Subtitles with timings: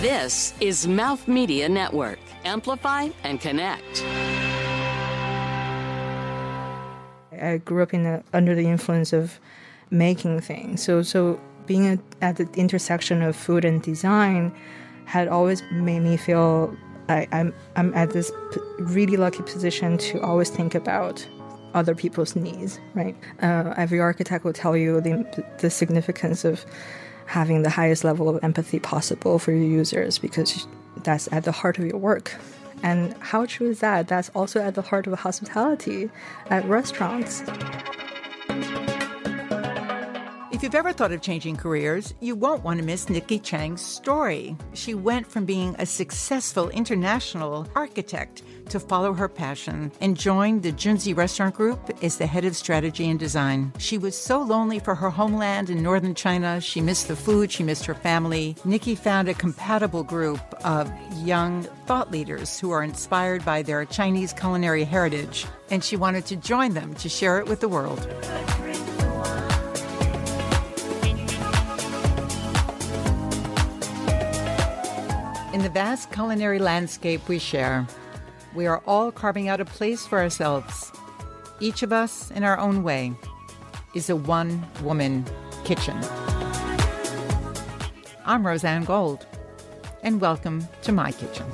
[0.00, 2.18] This is Mouth Media Network.
[2.46, 4.02] Amplify and connect.
[7.38, 9.38] I grew up in the, under the influence of
[9.90, 10.82] making things.
[10.82, 14.54] So, so being a, at the intersection of food and design
[15.04, 16.74] had always made me feel
[17.10, 18.32] I, I'm I'm at this
[18.78, 21.28] really lucky position to always think about
[21.74, 22.80] other people's needs.
[22.94, 23.14] Right?
[23.42, 26.64] Uh, every architect will tell you the the significance of
[27.30, 30.66] having the highest level of empathy possible for your users because
[31.04, 32.34] that's at the heart of your work.
[32.82, 34.08] And how true is that?
[34.08, 36.10] That's also at the heart of hospitality
[36.46, 37.44] at restaurants.
[40.52, 44.56] If you've ever thought of changing careers, you won't want to miss Nikki Chang's story.
[44.74, 50.72] She went from being a successful international architect to follow her passion and joined the
[50.72, 53.72] Junzi Restaurant Group as the head of strategy and design.
[53.78, 56.60] She was so lonely for her homeland in northern China.
[56.60, 58.56] She missed the food, she missed her family.
[58.64, 60.90] Nikki found a compatible group of
[61.22, 66.34] young thought leaders who are inspired by their Chinese culinary heritage, and she wanted to
[66.34, 68.00] join them to share it with the world.
[75.60, 77.86] In the vast culinary landscape we share,
[78.54, 80.90] we are all carving out a place for ourselves.
[81.60, 83.12] Each of us, in our own way,
[83.94, 85.22] is a one woman
[85.64, 85.98] kitchen.
[88.24, 89.26] I'm Rozanne Gold,
[90.02, 91.44] and welcome to my kitchen.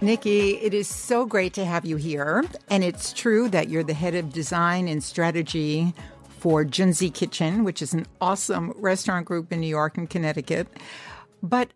[0.00, 2.42] Nikki, it is so great to have you here.
[2.68, 5.94] And it's true that you're the head of design and strategy
[6.42, 10.66] for Junzi Kitchen, which is an awesome restaurant group in New York and Connecticut.
[11.40, 11.70] But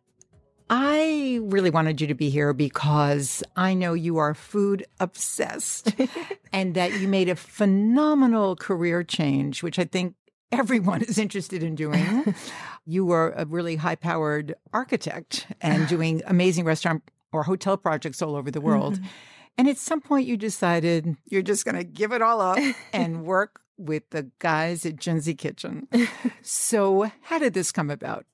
[0.69, 5.95] I really wanted you to be here because I know you are food obsessed
[6.53, 10.17] and that you made a phenomenal career change, which I think
[10.51, 12.35] everyone is interested in doing.
[12.85, 18.35] you were a really high powered architect and doing amazing restaurant or hotel projects all
[18.35, 18.95] over the world.
[18.95, 19.07] Mm-hmm.
[19.59, 22.59] And at some point, you decided you're just going to give it all up
[22.93, 25.89] and work with the guys at Junzi Kitchen.
[26.43, 28.27] so, how did this come about?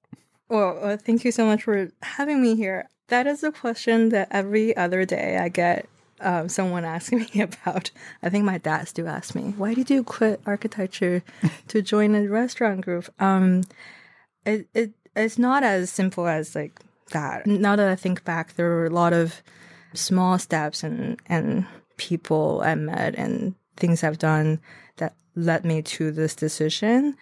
[0.48, 2.88] Well, uh, thank you so much for having me here.
[3.08, 5.88] That is a question that every other day I get
[6.20, 7.91] um, someone asking me about.
[8.22, 11.22] I think my dad still asks me, "Why did you quit architecture
[11.69, 13.62] to join a restaurant group?" Um,
[14.44, 16.80] it it it's not as simple as like
[17.12, 17.47] that.
[17.47, 19.42] Now that I think back, there were a lot of
[19.94, 21.66] small steps and and
[21.97, 24.60] people I met and things I've done
[25.03, 27.17] that led me to this decision,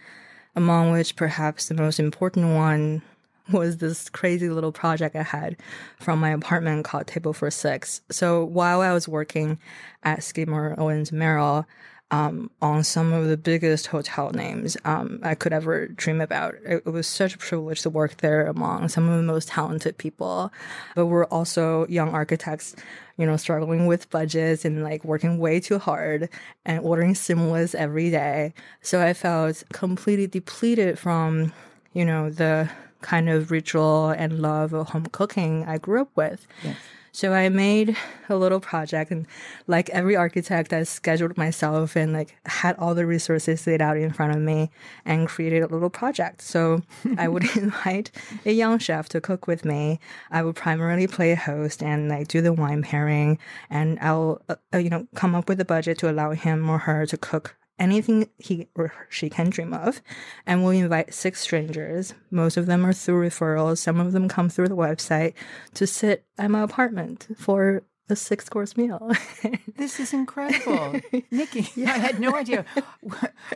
[0.55, 3.03] among which perhaps the most important one
[3.51, 5.57] was this crazy little project I had
[5.99, 8.03] from my apartment called Table for Six.
[8.11, 9.59] So while I was working
[10.03, 11.67] at Skidmore, Owings Merrill,
[12.11, 16.55] um, on some of the biggest hotel names um, I could ever dream about.
[16.65, 19.97] It, it, was such a privilege to work there among some of the most talented
[19.97, 20.53] people.
[20.97, 22.75] But we're also young architects,
[23.17, 26.29] you know, struggling with budgets and like working way too hard
[26.65, 28.55] and ordering Seamless every day.
[28.81, 31.53] So I felt completely depleted from,
[31.93, 32.69] you know, the
[33.03, 36.47] kind of ritual and love of home cooking I grew up with.
[36.65, 36.77] Yes.
[37.13, 37.97] So I made
[38.29, 39.27] a little project and
[39.67, 44.13] like every architect, I scheduled myself and like had all the resources laid out in
[44.13, 44.71] front of me
[45.05, 46.43] and created a little project.
[46.43, 46.83] So
[47.19, 48.11] I would invite
[48.47, 49.99] a young chef to cook with me.
[50.31, 53.39] I would primarily play host and like do the wine pairing
[53.69, 56.79] and I'll, uh, uh you know, come up with a budget to allow him or
[56.79, 60.01] her to cook anything he or she can dream of.
[60.47, 62.15] And we'll invite six strangers.
[62.31, 63.79] Most of them are through referrals.
[63.79, 65.33] Some of them come through the website
[65.75, 69.11] to sit at my apartment for a six course meal.
[69.77, 71.01] this is incredible.
[71.31, 71.95] Nikki, yeah.
[71.95, 72.65] I had no idea.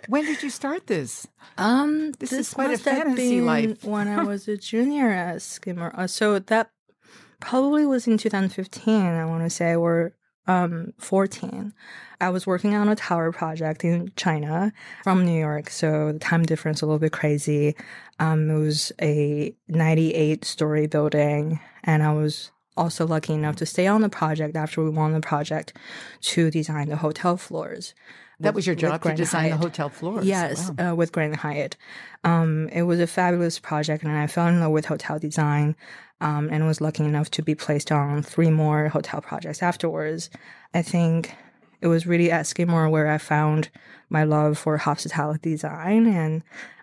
[0.08, 1.26] When did you start this?
[1.58, 3.84] Um, this, this is quite a fantasy life.
[3.84, 5.92] when I was a junior at Skidmore.
[5.94, 6.70] Uh, so that
[7.40, 10.14] probably was in 2015, I want to say, or
[10.46, 11.72] um 14
[12.24, 16.42] i was working on a tower project in china from new york so the time
[16.42, 17.74] difference a little bit crazy
[18.18, 23.86] um it was a 98 story building and i was also lucky enough to stay
[23.86, 25.76] on the project after we won the project
[26.20, 27.94] to design the hotel floors
[28.40, 29.60] that with, was your job to design Hyatt.
[29.60, 30.26] the hotel floors.
[30.26, 30.90] Yes, wow.
[30.90, 31.76] uh, with Grand Hyatt.
[32.24, 35.76] Um, it was a fabulous project, and I fell in love with hotel design
[36.20, 40.30] um, and was lucky enough to be placed on three more hotel projects afterwards.
[40.72, 41.34] I think
[41.84, 43.68] it was really at Skidmore where I found
[44.08, 46.42] my love for hospitality design and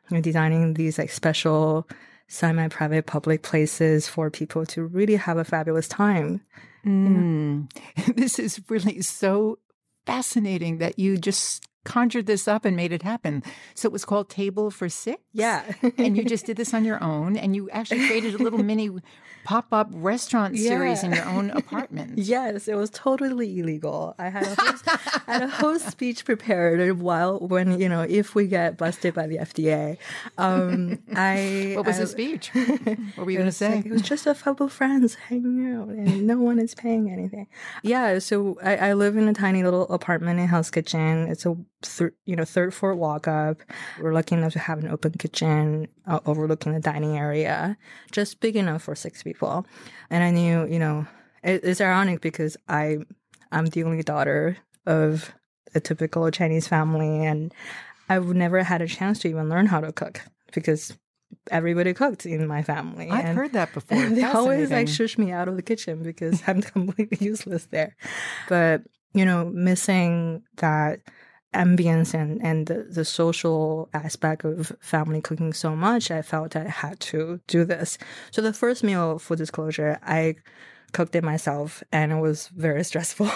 [0.10, 1.88] you know, designing these like special
[2.28, 6.42] semi-private public places for people to really have a fabulous time.
[6.86, 7.68] Mm.
[8.16, 9.58] This is really so
[10.06, 13.44] fascinating that you just conjured this up and made it happen.
[13.74, 15.20] So it was called Table for Six.
[15.34, 15.64] Yeah.
[15.98, 18.92] and you just did this on your own, and you actually created a little mini
[19.44, 21.10] pop up restaurant series Yeah.
[21.10, 22.18] in your own apartment.
[22.18, 24.16] Yes, it was totally illegal.
[24.20, 24.84] I had a host,
[25.28, 29.28] I had a whole speech prepared while when you know if we get busted by
[29.28, 29.98] the FDA.
[30.38, 32.52] Um, I What was I, the speech?
[33.16, 33.90] What were you going to It's like, say?
[33.90, 37.48] it was just a couple friends hanging out, and no one is paying anything.
[37.84, 41.28] Yeah, so I, I live in a tiny little apartment in Hell's Kitchen.
[41.30, 43.58] It's a th- you know third floor walk up.
[44.00, 47.78] We're lucky enough to have an open kitchen uh, overlooking the dining area,
[48.12, 49.31] just big enough for six people.
[50.10, 51.08] And I knew, you know,
[51.44, 53.00] it, it's ironic because I
[53.52, 55.32] I'm the only daughter of
[55.76, 57.54] a typical Chinese family, and
[58.10, 60.22] I've never had a chance to even learn how to cook
[60.54, 60.94] because
[61.50, 63.10] everybody cooked in my family.
[63.10, 63.98] I've and- heard that before.
[64.10, 67.96] they always like shush me out of the kitchen because I'm completely useless there.
[68.50, 71.00] But you know, missing that
[71.54, 76.66] ambience and and the, the social aspect of family cooking so much, I felt I
[76.66, 77.98] had to do this.
[78.32, 80.36] So the first meal, full disclosure, I
[80.94, 83.30] cooked it myself and it was very stressful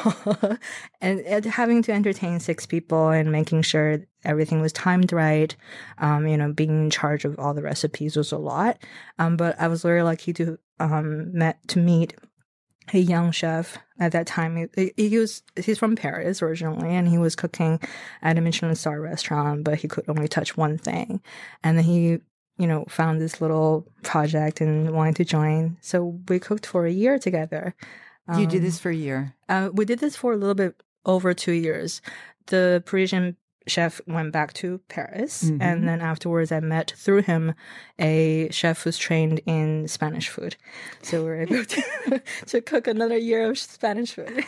[1.02, 5.56] and, and having to entertain six people and making sure everything was timed right
[6.00, 8.78] um, you know being in charge of all the recipes was a lot
[9.20, 12.16] um, but i was very lucky to um, met to meet
[12.94, 17.18] a young chef at that time he, he was he's from paris originally and he
[17.18, 17.80] was cooking
[18.22, 21.22] at a michelin star restaurant but he could only touch one thing
[21.64, 22.20] and then he
[22.58, 25.78] you know, found this little project and wanted to join.
[25.82, 27.76] So we cooked for a year together.
[28.38, 29.36] you did Um, this for a year.
[29.50, 32.02] Uh, we did this for a little bit over two years.
[32.48, 33.36] The Parisian
[33.68, 35.58] chef went back to Paris, Mhm.
[35.62, 37.54] and then afterwards, I met through him
[38.00, 40.56] a chef who's trained in Spanish food.
[41.02, 41.82] So we're able to,
[42.48, 44.44] to cook another year of Spanish food.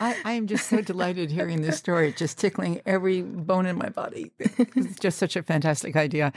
[0.00, 2.12] I, I am just so delighted hearing this story.
[2.12, 4.32] Just tickling every bone in my body.
[4.38, 6.32] It's just such a fantastic idea.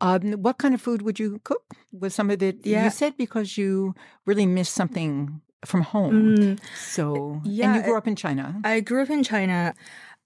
[0.00, 1.62] Um, what kind of food would you cook?
[1.92, 2.84] Was some of it, Yeah.
[2.84, 3.94] you said because you
[4.26, 6.36] really missed something from home.
[6.36, 8.60] Mm, So, and you grew up in China.
[8.64, 9.74] I grew up in China.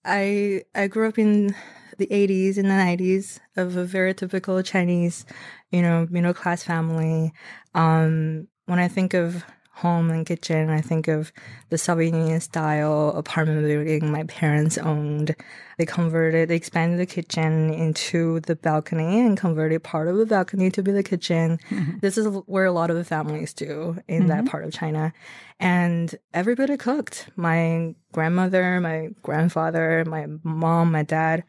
[0.04, 1.54] I I grew up in
[1.98, 5.24] the 80s and the 90s of a very typical Chinese,
[5.70, 7.32] you know, middle class family.
[7.74, 9.44] Um, when I think of
[9.74, 11.32] home and kitchen, I think of
[11.70, 15.34] the Soviet style apartment building my parents owned.
[15.78, 20.70] They converted, they expanded the kitchen into the balcony and converted part of the balcony
[20.70, 21.58] to be the kitchen.
[21.70, 21.98] Mm-hmm.
[22.00, 24.48] This is where a lot of the families do in that mm-hmm.
[24.48, 25.12] part of China.
[25.58, 27.30] And everybody cooked.
[27.36, 31.44] My grandmother, my grandfather, my mom, my dad.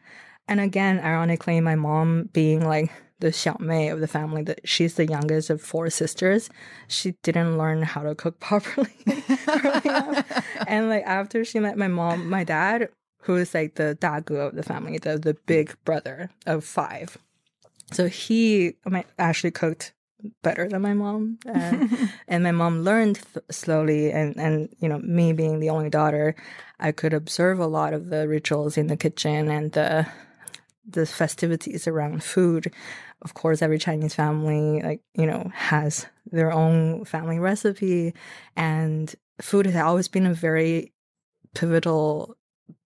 [0.48, 5.06] And again, ironically, my mom being like the xiaomei of the family, that she's the
[5.06, 6.50] youngest of four sisters,
[6.88, 8.94] she didn't learn how to cook properly.
[10.66, 12.88] And like after she met my mom, my dad,
[13.22, 17.18] who is like the dagu of the family, the the big brother of five.
[17.92, 18.76] So he
[19.18, 19.92] actually cooked
[20.42, 24.10] better than my mom, and, and my mom learned th- slowly.
[24.10, 26.34] And and you know, me being the only daughter,
[26.80, 30.06] I could observe a lot of the rituals in the kitchen and the
[30.88, 32.72] the festivities around food.
[33.22, 38.14] Of course, every Chinese family, like you know, has their own family recipe,
[38.56, 40.92] and food has always been a very
[41.54, 42.36] pivotal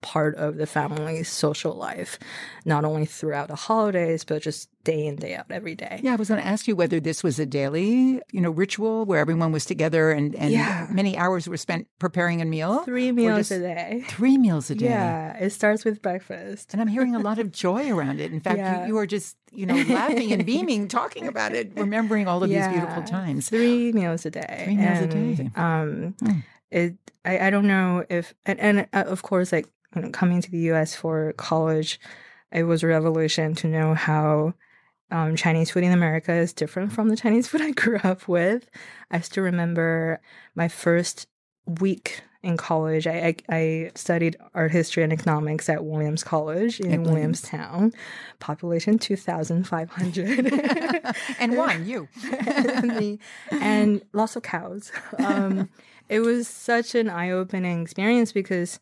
[0.01, 2.19] part of the family's social life,
[2.63, 5.99] not only throughout the holidays, but just day in, day out, every day.
[6.03, 9.05] Yeah, I was going to ask you whether this was a daily, you know, ritual
[9.05, 10.85] where everyone was together and, and Yeah.
[10.91, 12.83] many hours were spent preparing a meal.
[12.83, 14.03] Three meals a day.
[14.07, 14.85] Three meals a day.
[14.85, 16.73] Yeah, it starts with breakfast.
[16.73, 18.31] And I'm hearing a lot of joy around it.
[18.31, 18.81] In fact, Yeah.
[18.81, 22.49] you, you are just, you know, laughing and beaming, talking about it, remembering all of
[22.51, 23.49] these beautiful times.
[23.49, 24.61] Three meals a day.
[24.65, 25.49] Three meals a day.
[25.55, 26.43] Um, Mm.
[26.71, 26.95] It.
[27.23, 30.51] I, I don't know if and, and uh, of course like you know coming to
[30.51, 30.95] the U.S.
[30.95, 31.99] for college,
[32.51, 34.53] it was a revolution to know how
[35.11, 38.69] um, Chinese food in America is different from the Chinese food I grew up with.
[39.11, 40.21] I still remember
[40.55, 41.27] my first
[41.65, 43.07] week in college.
[43.07, 47.09] I, I, I studied art history and economics at Williams College in Williams.
[47.09, 47.93] Williamstown,
[48.39, 50.53] population two thousand five hundred.
[51.39, 52.07] and one, you.
[52.83, 53.19] Me.
[53.51, 54.91] and lots of cows.
[55.17, 55.69] Um,
[56.09, 58.79] it was such an eye opening experience because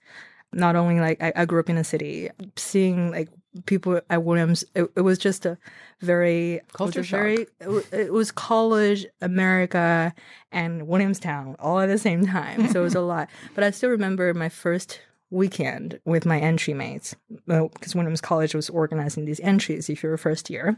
[0.52, 3.30] not only like I, I grew up in a city, seeing like
[3.66, 5.58] people at Williams, it, it was just a
[6.02, 10.14] very Culture it a very it it was college America
[10.52, 13.30] and Williamstown all at the same time, so it was a lot.
[13.56, 15.00] But I still remember my first
[15.30, 17.16] weekend with my entry mates
[17.50, 20.78] uh, because Williams College was organizing these entries if you're a first year.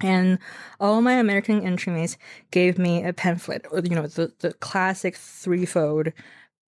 [0.00, 0.38] And
[0.80, 2.16] all my American entry mates
[2.50, 6.12] gave me a pamphlet, or you know, the, the classic threefold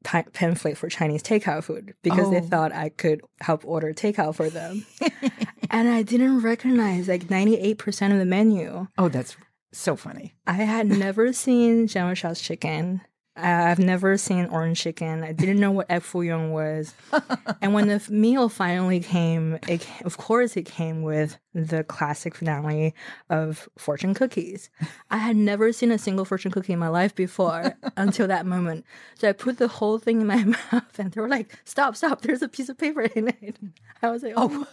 [0.05, 2.43] pamphlet for Chinese takeout food because they Oh.
[2.43, 4.85] thought I could help order takeout for them.
[5.71, 8.87] and I didn't recognize like 98% of the menu.
[8.99, 9.37] Oh, that's
[9.73, 10.35] so funny.
[10.47, 13.01] I had never seen Jean chicken.
[13.37, 15.25] I've never seen orange chicken.
[15.25, 16.95] I didn't know what egg foo young was.
[17.61, 22.95] and when the meal finally came, it, of course, it came with the classic finale
[23.31, 24.71] of fortune cookies.
[25.11, 28.85] I had never seen a single fortune cookie in my life before until that moment.
[29.17, 32.21] So I put the whole thing in my mouth, and they were like, "Stop, stop!
[32.23, 33.57] There's a piece of paper in it."
[34.01, 34.67] I was like, "Oh."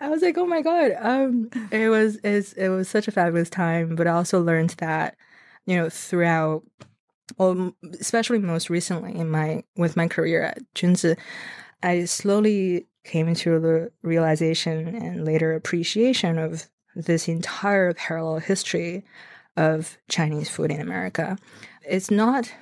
[0.00, 3.96] I was like, "Oh my god!" Um, it was it was such a fabulous time,
[3.96, 5.16] but I also learned that
[5.66, 6.62] you know throughout
[7.38, 11.18] well, especially most recently in my with my career at Junzi,
[11.82, 19.04] I slowly came into the realization and later appreciation of this entire parallel history
[19.56, 21.38] of Chinese food in America.
[21.82, 22.52] It's not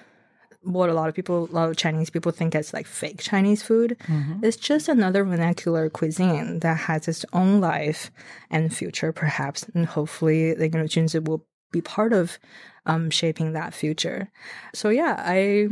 [0.63, 3.63] what a lot of people, a lot of Chinese people think as like fake Chinese
[3.63, 3.97] food.
[4.07, 4.45] Mm-hmm.
[4.45, 8.11] It's just another vernacular cuisine that has its own life
[8.51, 12.39] and future, perhaps, and hopefully, like, you know, Junzi will be part of
[12.87, 14.31] um, shaping that future.
[14.75, 15.69] So yeah, I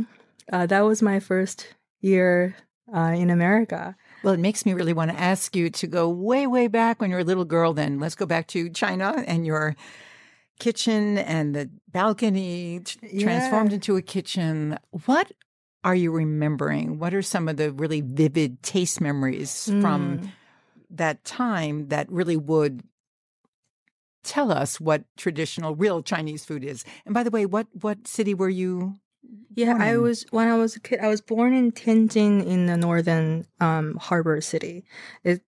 [0.51, 1.67] uh, that was my first
[2.01, 2.55] year
[2.95, 3.95] uh, in America.
[4.23, 7.09] Well, it makes me really want to ask you to go way, way back when
[7.09, 7.73] you were a little girl.
[7.73, 9.75] Then let's go back to China and your
[10.59, 14.77] kitchen and the balcony t- transformed into a kitchen.
[15.05, 15.31] What
[15.83, 16.97] are you remembering?
[16.99, 20.29] What are some of the really vivid taste memories from Mm.
[20.89, 22.81] that time that really would
[24.27, 26.85] tell us what traditional, real Chinese food is?
[27.05, 28.95] And by the way, what what city were you?
[29.55, 30.99] Yeah, I was when I was a kid.
[30.99, 34.85] I was born in Tianjin in the northern um, harbor city.
[35.23, 35.41] It,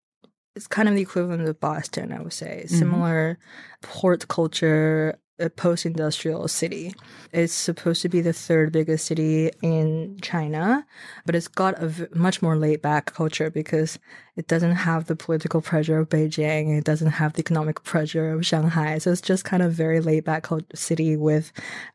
[0.55, 2.65] it's kind of the equivalent of Boston, I would say.
[2.65, 3.37] Similar
[3.81, 6.93] port culture, a post-industrial city.
[7.31, 10.85] It's supposed to be the third biggest city in China,
[11.25, 13.99] but it's got a v- much more laid-back culture because
[14.35, 16.77] it doesn't have the political pressure of Beijing.
[16.77, 18.97] It doesn't have the economic pressure of Shanghai.
[18.97, 21.51] So it's just kind of very laid-back cult- city with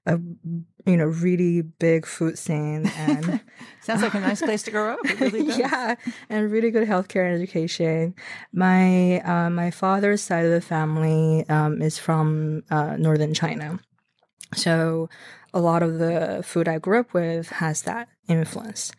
[0.07, 0.19] a
[0.87, 3.41] you know really big food scene and
[3.81, 5.03] Sounds like a nice place to grow up.
[5.21, 5.95] Really yeah
[6.29, 8.15] and really good healthcare and education
[8.53, 13.79] my uh, my father's side of the family um, is from uh, northern china
[14.55, 15.09] so
[15.55, 18.91] a lot of the food i grew up with has that influence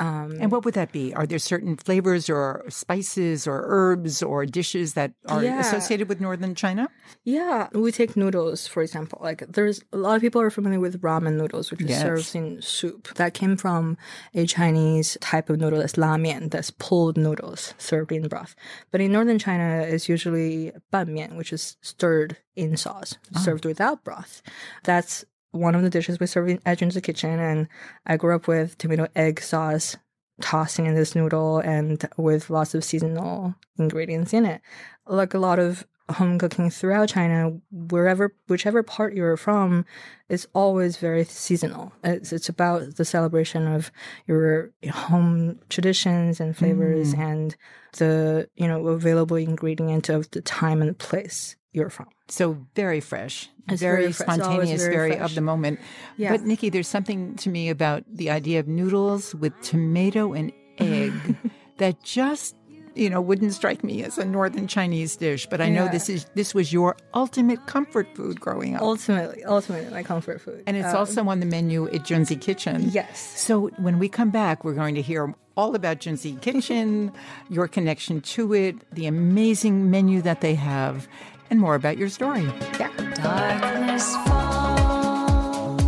[0.00, 1.14] um, And what would that be?
[1.14, 5.60] Are there certain flavors or spices or herbs or dishes that are Yeah.
[5.60, 6.88] associated with northern China?
[7.22, 9.20] Yeah, we take noodles for example.
[9.22, 11.90] Like there's a lot of people are familiar with ramen noodles, which Yes.
[11.98, 13.14] is served in soup.
[13.14, 13.96] That came from
[14.34, 18.56] a Chinese type of noodle that's la mian, that's pulled noodles served in broth.
[18.90, 24.02] But in northern China, it's usually ban mian, which is stirred in sauce, served without
[24.02, 24.42] broth.
[24.82, 27.68] That's one of the dishes we serve in Junzi Kitchen, and
[28.06, 29.96] I grew up with tomato egg sauce
[30.40, 34.60] tossing in this noodle and with lots of seasonal ingredients in it.
[35.06, 39.84] Like a lot of home cooking throughout China, wherever, whichever part you're from,
[40.28, 41.92] is always very seasonal.
[42.02, 43.92] It's, it's about the celebration of
[44.26, 47.18] your home traditions and flavors mm.
[47.18, 47.56] and
[47.98, 52.08] the, you know, available ingredient of the time and place you're from.
[52.28, 54.38] So very fresh, It's very, very fresh.
[54.38, 55.80] Spontaneous, very very, of the moment.
[56.16, 56.30] Yeah.
[56.32, 61.12] But Nikki, there's something to me about the idea of noodles with tomato and egg
[61.78, 62.54] that just
[62.94, 65.46] you know wouldn't strike me as a northern Chinese dish.
[65.46, 68.82] But I know this is this was your ultimate comfort food growing up.
[68.82, 70.62] Ultimately, ultimately, my comfort food.
[70.66, 72.90] and it's Um, also on the menu at Junzi Kitchen.
[72.90, 73.18] Yes.
[73.40, 77.12] So when we come back, we're going to hear all about Junzi Kitchen,
[77.50, 81.08] your connection to it, the amazing menu that they have,
[81.52, 82.44] and more about your story.
[82.80, 82.88] yeah.
[83.14, 85.78] Darkness falls,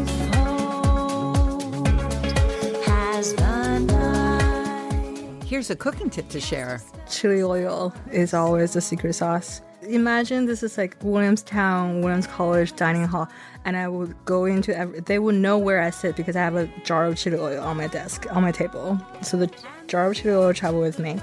[2.86, 6.80] Has the night Here's a cooking tip to share.
[7.10, 9.62] chili oil is always the secret sauce.
[9.82, 13.28] Imagine this is like Williamstown, Williams College dining hall,
[13.66, 15.00] and I would go into every.
[15.00, 17.78] They would know where I sit because I have a jar of chili oil on
[17.78, 19.00] my desk, on my table.
[19.24, 19.50] So the
[19.92, 21.20] jar of chili oil will travel with me,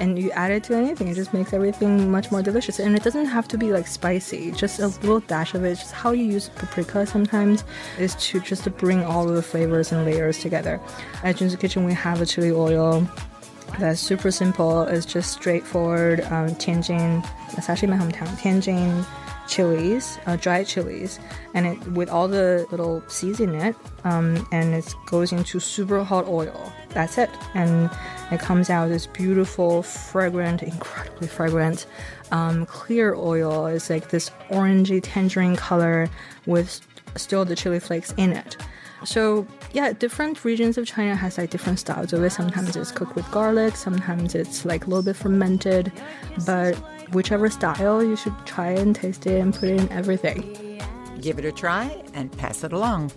[0.00, 1.08] and you add it to anything.
[1.08, 4.50] It just makes everything much more delicious, and it doesn't have to be like spicy.
[4.50, 5.76] Just a little dash of it.
[5.76, 7.64] Just how you use paprika sometimes
[7.98, 10.80] is to just to bring all of the flavors and layers together.
[11.22, 13.06] At Junzi Kitchen, we have a chili oil
[13.78, 14.82] that's super simple.
[14.82, 17.22] It's just straightforward um, Tianjin.
[17.54, 18.28] That's actually my hometown.
[18.40, 19.06] Tianjin
[19.46, 21.18] chilies, uh, dried chilies,
[21.54, 26.04] and it with all the little seeds in it, um, and it goes into super
[26.04, 26.72] hot oil.
[26.90, 27.90] That's it, and
[28.30, 31.86] it comes out this beautiful, fragrant, incredibly fragrant,
[32.32, 33.66] um, clear oil.
[33.66, 36.08] It's like this orangey tangerine color
[36.46, 36.80] with
[37.16, 38.56] still the chili flakes in it.
[39.04, 42.30] So yeah, different regions of China has like different styles of it.
[42.30, 45.92] Sometimes it's cooked with garlic, sometimes it's like a little bit fermented,
[46.46, 46.74] but
[47.12, 50.80] whichever style, you should try and taste it and put it in everything.
[51.20, 53.12] Give it a try and pass it along.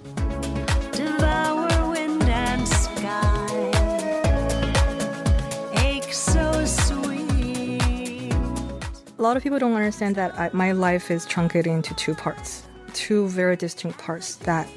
[9.21, 12.63] A lot of people don't understand that I, my life is truncated into two parts,
[12.93, 14.67] two very distinct parts that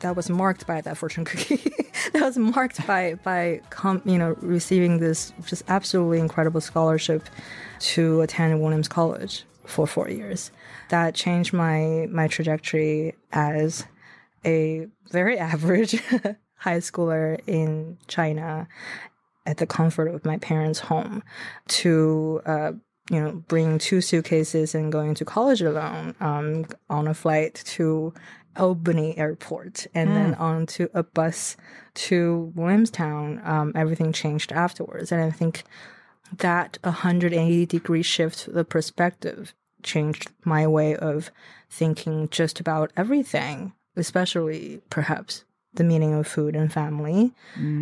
[0.00, 1.72] that was marked by that fortune cookie.
[2.12, 7.28] that was marked by by com, you know receiving this just absolutely incredible scholarship
[7.78, 10.50] to attend Williams College for four years.
[10.88, 13.86] That changed my my trajectory as
[14.44, 16.02] a very average
[16.56, 18.66] high schooler in China
[19.46, 21.22] at the comfort of my parents' home
[21.68, 22.72] to uh,
[23.10, 28.12] you know bring two suitcases and going to college alone um, on a flight to
[28.56, 31.56] Albany Airport and then onto a bus
[31.94, 33.40] to Williamstown.
[33.44, 35.64] Um, everything changed afterwards, and I think
[36.38, 41.30] that 180 degree shift the perspective changed my way of
[41.70, 45.44] thinking just about everything, especially perhaps
[45.76, 47.32] the meaning of food and family,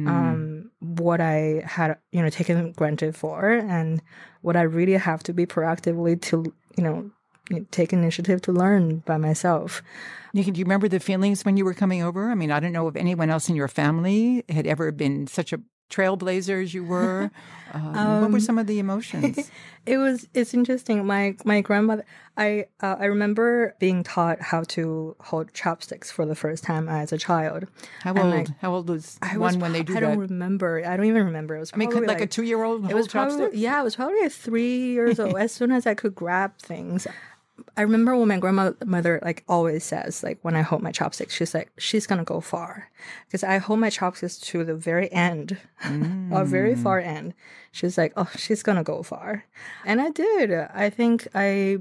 [0.08, 4.02] um, what I had, you know, taken granted for, and
[4.42, 7.10] what I really have to be proactively to, you know,
[7.70, 9.82] take initiative to learn by myself.
[10.32, 12.30] Nikki, do you remember the feelings when you were coming over?
[12.30, 15.52] I mean, I don't know if anyone else in your family had ever been such
[15.52, 15.60] a
[15.94, 17.30] trailblazer as you were.
[17.74, 19.50] Um, what were some of the emotions?
[19.86, 21.04] It was it's interesting.
[21.04, 22.04] My my grandmother,
[22.36, 27.12] I uh, I remember being taught how to hold chopsticks for the first time as
[27.12, 27.66] a child.
[28.02, 28.34] How And, old?
[28.34, 30.04] like, how old was I one was when they do I that?
[30.04, 30.82] I don't remember.
[30.86, 31.56] I don't even remember.
[31.56, 33.56] It was I mean, probably could like, a two-year-old It was hold probably chopsticks?
[33.60, 33.80] yeah.
[33.80, 35.36] It was probably like three years old.
[35.46, 37.06] as soon as I could grab things,
[37.76, 41.54] I remember when my grandmother like always says like when I hold my chopsticks, she's
[41.54, 42.90] like she's gonna go far
[43.26, 46.82] because I hold my chopsticks to the very end, a very mm.
[46.82, 47.34] far end.
[47.72, 49.44] She's like, oh, she's gonna go far,
[49.84, 50.52] and I did.
[50.52, 51.78] I think I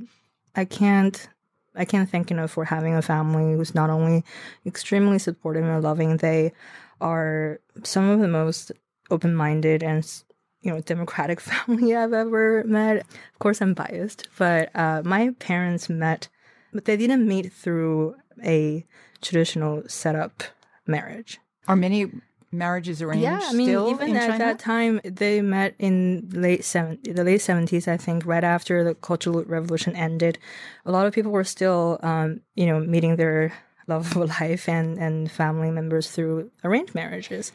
[0.55, 1.27] I can't
[1.75, 4.23] I can't thank enough for having a family who's not only
[4.65, 6.53] extremely supportive and loving, they
[7.01, 8.71] are some of the most
[9.09, 10.23] open minded and
[10.63, 12.97] you know democratic family I've ever met.
[12.97, 16.29] Of course, I'm biased, but uh, my parents met,
[16.73, 18.85] but they didn't meet through a
[19.21, 20.43] traditional setup
[20.87, 21.39] marriage.
[21.67, 22.11] Are many
[22.51, 24.37] marriages arranged Yeah, I mean, still even at China?
[24.39, 27.87] that time, they met in late seven, the late seventies.
[27.87, 30.39] I think right after the Cultural Revolution ended,
[30.85, 33.53] a lot of people were still, um, you know, meeting their
[33.87, 37.51] love of life and and family members through arranged marriages.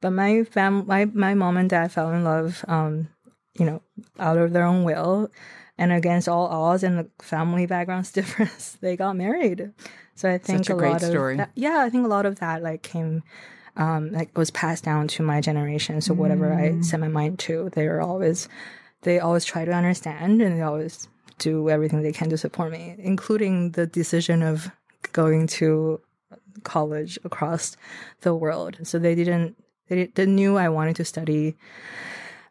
[0.00, 3.08] But my fam, my my mom and dad fell in love, um,
[3.58, 3.82] you know,
[4.18, 5.30] out of their own will,
[5.76, 9.72] and against all odds and the family backgrounds difference, they got married.
[10.14, 11.34] So I think a great lot story.
[11.34, 13.22] of that, yeah, I think a lot of that like came
[13.76, 16.00] um, like was passed down to my generation.
[16.00, 18.48] So whatever I set my mind to, they were always
[19.02, 21.08] they always try to understand and they always
[21.38, 24.70] do everything they can to support me, including the decision of
[25.12, 26.00] going to
[26.64, 27.76] college across
[28.22, 28.78] the world.
[28.82, 29.56] So they didn't
[29.88, 31.56] they, they knew I wanted to study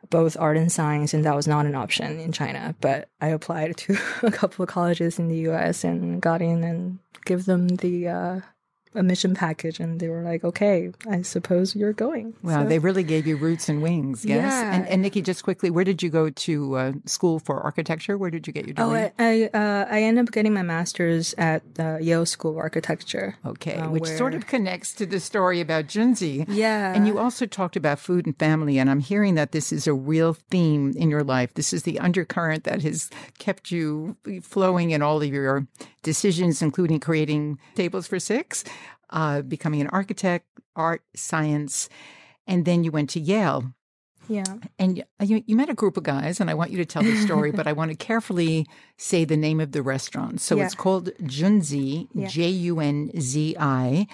[0.10, 2.76] both art and science, and that was not an option in China.
[2.82, 5.84] But I applied to a couple of colleges in the U.S.
[5.84, 8.40] and got in and give them the uh,
[8.96, 13.04] admission package, and they were like, "Okay, I suppose you're going." Wow, So- they really
[13.04, 14.38] gave you roots and wings, yes.
[14.44, 14.74] Yeah.
[14.74, 18.18] And, and Nikki, just quickly, where did you go to uh, school for architecture?
[18.18, 19.12] Where did you get your Oh, degree?
[19.20, 23.36] I I, uh, I ended up getting my master's at the Yale School of Architecture.
[23.46, 26.46] Okay, uh, which sort of connects to the story about Junzi.
[26.48, 26.94] Yeah.
[26.94, 29.94] And you also talked about food and family, and I'm hearing that this is a
[29.94, 31.54] real theme in your life.
[31.54, 35.68] This is the undercurrent that has kept you flowing in all of your
[36.04, 38.64] decisions, including creating tables for six,
[39.10, 41.90] uh, becoming an architect, art, science,
[42.46, 43.74] and then you went to Yale.
[44.30, 44.44] Yeah.
[44.78, 47.16] And you, you met a group of guys, and I want you to tell the
[47.16, 48.66] story, but I want to carefully
[48.98, 50.42] say the name of the restaurant.
[50.42, 50.66] So Yeah.
[50.66, 52.28] it's called Junzi, Yeah.
[52.28, 54.08] J U N Z I,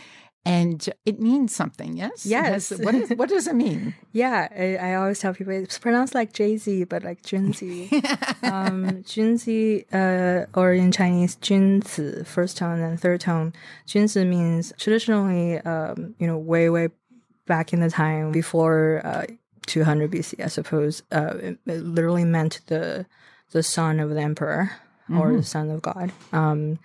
[0.46, 2.26] and it means something, yes?
[2.26, 2.72] Yes.
[2.72, 3.96] what, is, what does it mean?
[4.12, 7.92] Yeah, I, I always tell people it's pronounced like Jay Z, but like Junzi.
[8.44, 13.54] um, Junzi, uh, or in Chinese, Junzi, first tone and third tone.
[13.88, 16.90] Junzi means traditionally, um, you know, way, way
[17.48, 19.26] back in the time before uh,
[19.66, 23.08] 200 BC, I suppose, uh, it, it literally meant the
[23.52, 24.72] the son of the emperor
[25.14, 26.12] or the son of God.
[26.32, 26.80] Um,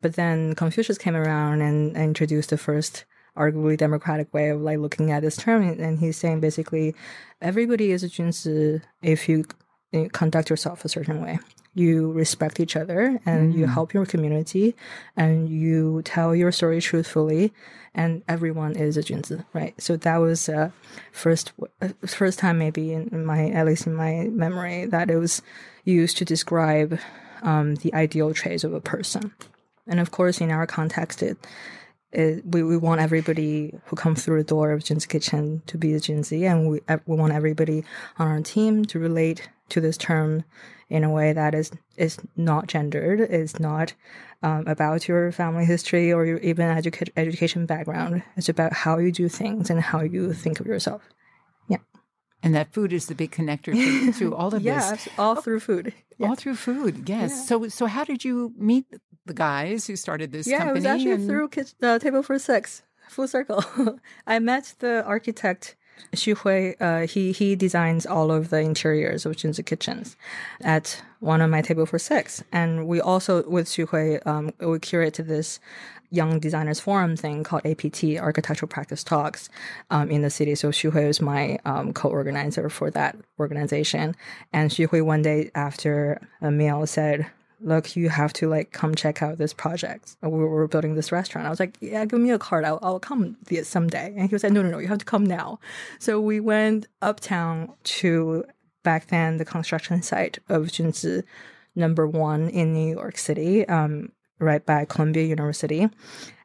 [0.00, 3.04] but then Confucius came around and, and introduced the first
[3.36, 6.94] arguably democratic way of like looking at this term and he's saying basically
[7.40, 9.44] everybody is a junzi if you
[9.94, 11.38] uh, conduct yourself a certain way.
[11.74, 14.74] You respect each other and you help your community
[15.16, 17.52] and you tell your story truthfully
[17.94, 19.80] and everyone is a junzi, right?
[19.80, 20.70] So that was uh,
[21.12, 25.42] first uh, first time maybe in my at least in my memory that it was
[25.84, 26.98] used to describe
[27.42, 29.32] um, the ideal traits of a person.
[29.86, 31.36] And of course, in our context, it,
[32.12, 35.94] it we, we want everybody who comes through the door of Junzi Kitchen to be
[35.94, 37.84] a Junzi, and we we want everybody
[38.18, 40.44] on our team to relate to this term
[40.88, 43.94] in a way that is is not gendered, is not
[44.42, 48.22] um, about your family history or your even educa- education background.
[48.36, 51.02] It's about how you do things and how you think of yourself.
[52.42, 55.08] And that food is the big connector to, to all of Yeah, this.
[55.18, 55.92] all through food.
[56.20, 57.48] All through food, yes.
[57.48, 58.84] So, so how did you meet
[59.26, 60.70] the guys who started this Yeah, company?
[60.70, 63.64] it was actually and- through kitch- uh, Table for Six, full circle.
[64.26, 65.76] I met the architect
[66.14, 66.74] Xu Hui.
[66.80, 70.16] Uh, he he designs all of the interiors of Junzi kitchens
[70.62, 74.78] at one of my Table for Six, and we also with Xu Hui um, we
[74.78, 75.60] curated this
[76.10, 79.48] young designers forum thing called APT Architectural Practice Talks
[79.90, 80.54] um, in the city.
[80.54, 84.16] So Xu Hui is my um, co-organizer for that organization,
[84.52, 87.26] and Xu Hui one day after a meal said
[87.62, 90.16] look, you have to like come check out this project.
[90.22, 91.46] We were building this restaurant.
[91.46, 92.64] I was like, yeah, give me a card.
[92.64, 94.14] I'll, I'll come someday.
[94.16, 95.60] And he was like, no, no, no, you have to come now.
[95.98, 98.44] So we went uptown to
[98.82, 101.22] back then the construction site of Junzi
[101.74, 105.88] number one in New York City, um, right by Columbia University.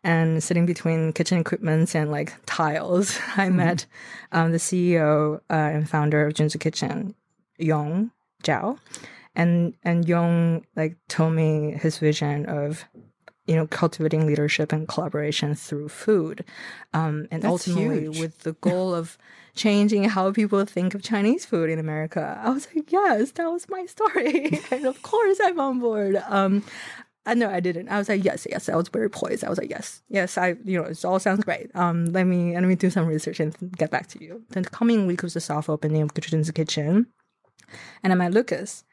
[0.03, 3.85] And sitting between kitchen equipments and like tiles, I met
[4.31, 7.15] um, the CEO uh, and founder of Junzi Kitchen,
[7.57, 8.11] Yong
[8.43, 8.77] Zhao.
[9.35, 12.85] And and Yong like told me his vision of
[13.47, 16.43] you know cultivating leadership and collaboration through food
[16.93, 18.19] um, and That's ultimately huge.
[18.19, 19.17] with the goal of
[19.55, 22.39] changing how people think of chinese food in america.
[22.43, 24.59] I was like yes that was my story.
[24.71, 26.21] And of course i'm on board.
[26.27, 26.63] Um,
[27.25, 27.89] I no, I didn't.
[27.89, 28.69] I was like, yes, yes.
[28.69, 29.43] I was very poised.
[29.43, 30.37] I was like, yes, yes.
[30.37, 31.71] I, you know, it all sounds great.
[31.75, 34.43] Um, let me let me do some research and get back to you.
[34.49, 37.07] Then the coming week was the soft opening of Kitchen's Kitchen,
[38.03, 38.83] and I met Lucas,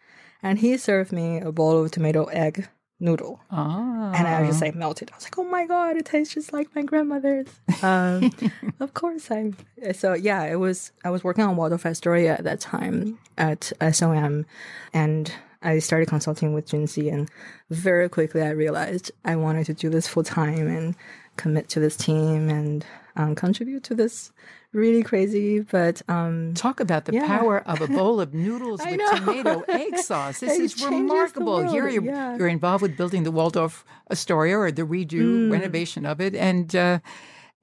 [0.43, 2.69] and he served me a bowl of tomato egg
[3.03, 3.41] noodle.
[3.51, 4.13] Ah.
[4.15, 5.11] And I was just like melted.
[5.13, 7.49] I was like, oh my God, it tastes just like my grandmother's.
[7.83, 8.31] Um,
[8.79, 9.57] of course I'm.
[9.93, 14.47] So yeah, it was, I was working on Waldorf Astoria at that time at SOM
[14.95, 17.29] and I started consulting with Junzi and
[17.71, 20.95] very quickly I realized I wanted to do this full time and
[21.37, 22.85] commit to this team and
[23.17, 24.33] um, contribute to this
[24.73, 27.27] really crazy, but um, Talk about the Yeah.
[27.27, 30.41] power of a bowl of noodles with tomato egg sauce.
[30.41, 31.69] This It is remarkable.
[31.71, 32.37] Here you're, yeah.
[32.39, 35.53] you're involved with building the Waldorf Astoria or the redo Mm.
[35.53, 37.01] renovation of it, and uh,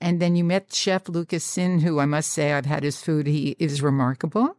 [0.02, 3.28] and then you met Chef Lucas Sin, who I must say I've had his food.
[3.28, 4.56] He is remarkable,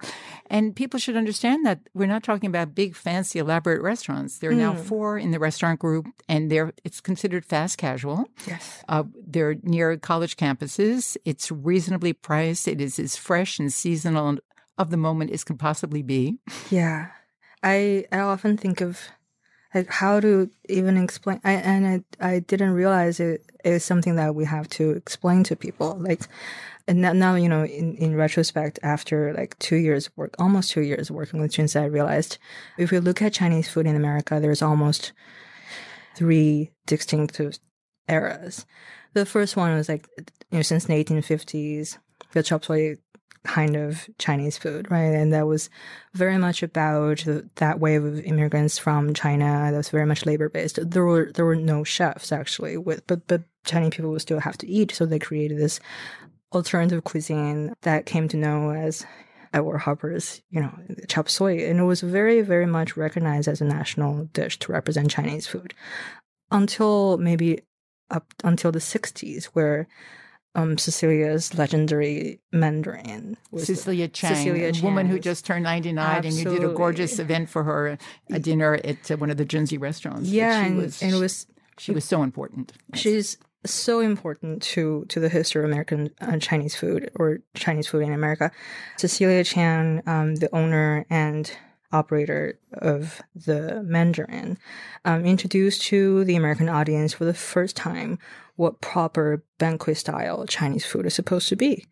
[0.48, 4.38] and people should understand that we're not talking about big, fancy, elaborate restaurants.
[4.38, 4.84] There are now Mm.
[4.84, 8.26] four in the restaurant group, and they're it's considered fast casual.
[8.46, 8.82] yes.
[8.88, 11.16] Uh, they're near college campuses.
[11.24, 12.68] It's reasonably priced.
[12.68, 14.38] It is as fresh and seasonal
[14.78, 16.38] of the moment as can possibly be.
[16.70, 17.08] Yeah,
[17.62, 18.98] I I often think of
[19.74, 21.40] like how to even explain.
[21.44, 25.56] I, and I I didn't realize it is something that we have to explain to
[25.56, 25.96] people.
[25.98, 26.22] Like,
[26.88, 31.10] and now, you know, in in retrospect, after like two years work, almost two years
[31.10, 32.38] working with Junzi, I realized
[32.78, 35.12] if we look at Chinese food in America, there's almost
[36.16, 37.58] three distinctive
[38.08, 38.66] eras.
[39.12, 41.98] The first one was like you know since the 1850s,
[42.32, 42.98] the chop suey
[43.44, 45.14] kind of Chinese food, right?
[45.14, 45.70] And that was
[46.12, 49.70] very much about the, that wave of immigrants from China.
[49.70, 50.78] That was very much labor based.
[50.82, 54.58] There were there were no chefs actually, with but but Chinese people would still have
[54.58, 55.80] to eat, so they created this
[56.52, 59.06] alternative cuisine that came to know as
[59.52, 60.72] Edward Hopper's, you know,
[61.08, 65.10] chop suey, and it was very very much recognized as a national dish to represent
[65.10, 65.74] Chinese food
[66.50, 67.60] until maybe
[68.10, 69.86] up until the 60s where
[70.54, 76.44] um, Cecilia's legendary Mandarin Cecilia Chiang, Cecilia a woman who just turned 99, and you
[76.44, 77.98] did a gorgeous event for her,
[78.30, 80.28] a dinner at uh, one of the Junzi restaurants.
[80.28, 81.46] Yeah, she and, was, and it was
[81.78, 82.72] she was so important.
[82.94, 88.02] she's so important to to the history of American uh, Chinese food or Chinese food
[88.02, 88.50] in America.
[88.96, 91.52] Cecilia Chiang, um, the owner and
[91.92, 94.56] operator of the Mandarin,
[95.04, 98.18] um, introduced to the American audience for the first time
[98.60, 101.86] what proper banquet style Chinese food is supposed to be.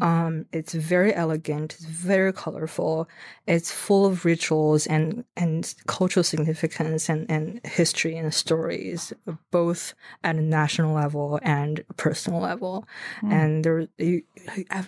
[0.00, 3.10] Um, it's very elegant, it's very colorful,
[3.46, 9.12] it's full of rituals and, and cultural significance and, and history and stories,
[9.50, 12.86] both at a national level and a personal level.
[13.22, 14.22] And there, you,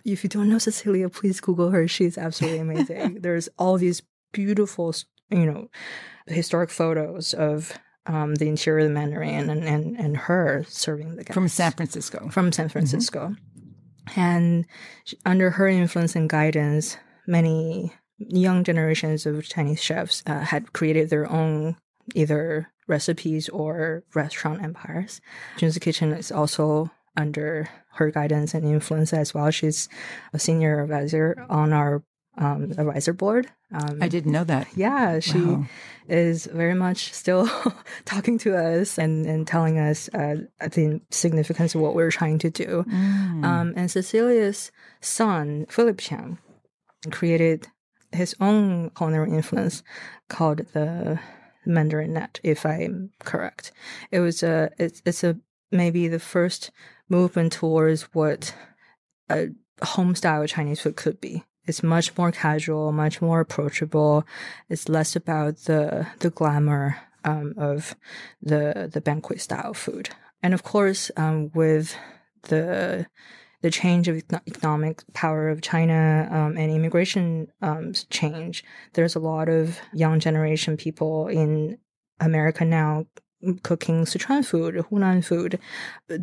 [0.07, 1.87] if you don't know Cecilia, please Google her.
[1.87, 3.21] She's absolutely amazing.
[3.21, 4.01] There's all these
[4.33, 4.95] beautiful,
[5.31, 5.69] you know,
[6.29, 11.25] historic photos of um, the interior of the Mandarin and, and, and her serving the
[11.25, 12.29] guests From San Francisco.
[12.31, 13.35] from San Francisco.
[14.15, 14.67] And
[15.05, 21.11] sh- under her influence and guidance, many young generations of Chinese chefs uh, had created
[21.11, 21.77] their own
[22.15, 25.21] either recipes or restaurant empires.
[25.59, 29.51] Junzi Kitchen is also under her guidance and influence as well.
[29.51, 29.89] She's
[30.33, 32.03] a senior advisor on our
[32.39, 33.49] um, advisor board.
[33.73, 34.69] Um, I didn't know that.
[34.77, 35.67] yeah, she Wow.
[36.09, 37.49] is very much still
[38.05, 42.51] talking to us and, and telling us uh, the significance of what we're trying to
[42.51, 42.85] do.
[42.89, 43.45] Mm.
[43.45, 46.39] Um, and Cecilia's son, Philip Chiang,
[47.11, 47.67] created
[48.13, 49.83] his own culinary influence
[50.29, 51.19] called the
[51.65, 53.73] Mandarin Net, if I'm correct.
[54.13, 55.37] It was a, it's, it's a
[55.73, 56.71] maybe the first
[57.09, 58.55] movement towards what
[59.29, 59.49] a
[59.83, 61.45] home style Chinese food could be.
[61.67, 64.25] It's much more casual, much more approachable.
[64.69, 67.97] It's less about the the glamour um, of
[68.41, 70.11] the the banquet style food.
[70.43, 71.97] And of course, um, with
[72.43, 73.07] the
[73.63, 79.49] the change of economic power of China um, and immigration um, change, there's a lot
[79.49, 81.79] of young generation people in
[82.21, 83.07] America now
[83.63, 85.59] cooking Sichuan food, Hunan food.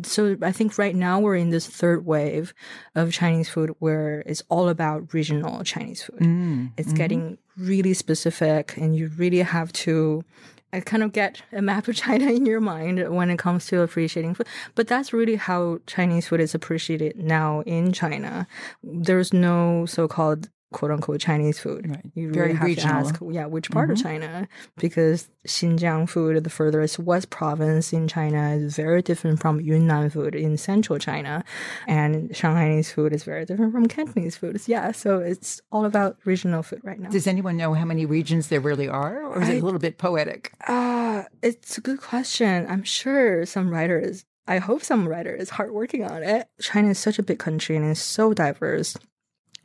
[0.04, 2.54] So I think right now we're in this third wave
[2.94, 6.20] of Chinese food where it's all about regional Chinese food.
[6.20, 6.72] Mm.
[6.76, 10.24] It's getting really specific, and you really have to
[10.72, 13.82] uh, kind of get a map of China in your mind when it comes to
[13.82, 14.48] appreciating food.
[14.74, 18.46] But that's really how Chinese food is appreciated now in China.
[18.82, 21.88] There's no so-called quote unquote Chinese food.
[21.88, 22.04] Right.
[22.14, 23.02] You really Very have regional.
[23.02, 24.46] to ask, yeah, which part of China?
[24.76, 30.34] Because Xinjiang food, the furthest west province in China, is very different from Yunnan food
[30.34, 31.44] in central China,
[31.86, 34.60] and Shanghainese food is very different from Cantonese food.
[34.66, 37.08] Yeah, so it's all about regional food right now.
[37.08, 39.22] Does anyone know how many regions there really are?
[39.22, 40.52] Or is it a little bit poetic?
[40.66, 42.66] Ah, it's a good question.
[42.68, 46.48] I'm sure some writers, I hope some writer is hard working on it.
[46.60, 48.96] China is such a big country and it's so diverse.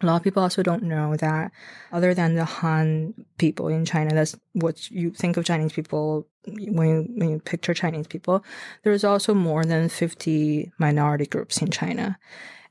[0.02, 1.52] A lot of people also don't know that
[1.92, 6.88] other than the Han people in China, that's what you think of Chinese people when
[6.88, 8.44] you, when you picture Chinese people.
[8.84, 12.18] There's also more than 50 minority groups in China,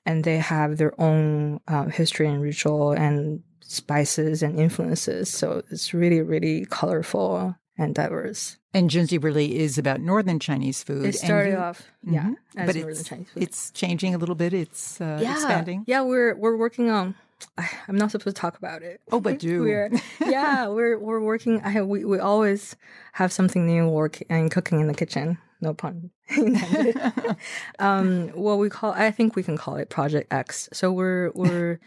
[0.06, 5.28] and they have their own uh, history and ritual and spices and influences.
[5.28, 8.58] So it's really, really colorful and diverse.
[8.74, 11.06] And Junzi really is about northern Chinese food.
[11.06, 12.34] It started you- off, yeah, Mhm.
[12.56, 13.42] as but northern it's, Chinese food.
[13.42, 14.52] it's changing a little bit.
[14.52, 15.84] It's uh, yeah, expanding.
[15.86, 17.14] Yeah, we're we're working on.
[17.88, 19.00] I'm not supposed to talk about it.
[19.12, 19.62] Oh, but do.
[19.62, 21.62] we're yeah, we're we're working.
[21.64, 22.76] I we we always
[23.12, 25.38] have something new work and cooking in the kitchen.
[25.60, 26.96] No pun intended.
[27.78, 30.68] um, what we call, I think we can call it Project X.
[30.72, 31.80] So we're we're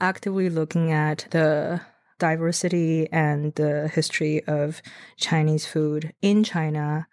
[0.00, 1.80] actively looking at the
[2.18, 4.82] diversity and the history of
[5.16, 7.06] Chinese food in China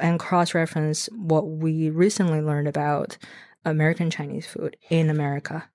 [0.00, 3.16] and cross reference what we recently learned about
[3.64, 5.68] American Chinese food in America.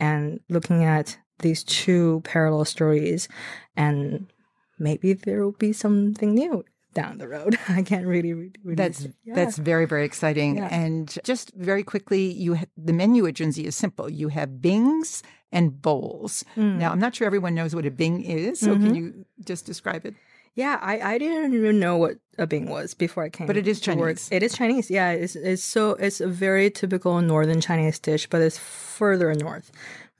[0.00, 3.28] And looking at these two parallel stories
[3.76, 4.30] and
[4.78, 6.64] maybe there will be something new
[6.94, 7.58] down the road.
[7.68, 9.06] I can't really, really, That's.
[9.24, 9.34] Yeah.
[9.34, 10.56] that's very very exciting.
[10.56, 10.68] Yeah.
[10.72, 14.10] And just very quickly, you ha- the menu at Junzi is simple.
[14.10, 15.22] You have bings
[15.52, 16.44] and bowls.
[16.56, 16.76] Mm.
[16.78, 18.84] Now, I'm not sure everyone knows what a bing is, so Mm-hmm.
[18.86, 20.14] can you just describe it?
[20.54, 23.46] Yeah, I, I didn't even know what a bing was before I came.
[23.46, 24.16] But it is to work.
[24.16, 24.28] Chinese.
[24.32, 24.90] It is Chinese.
[24.90, 29.70] Yeah, it's it's so it's a very typical northern Chinese dish, but it's further north.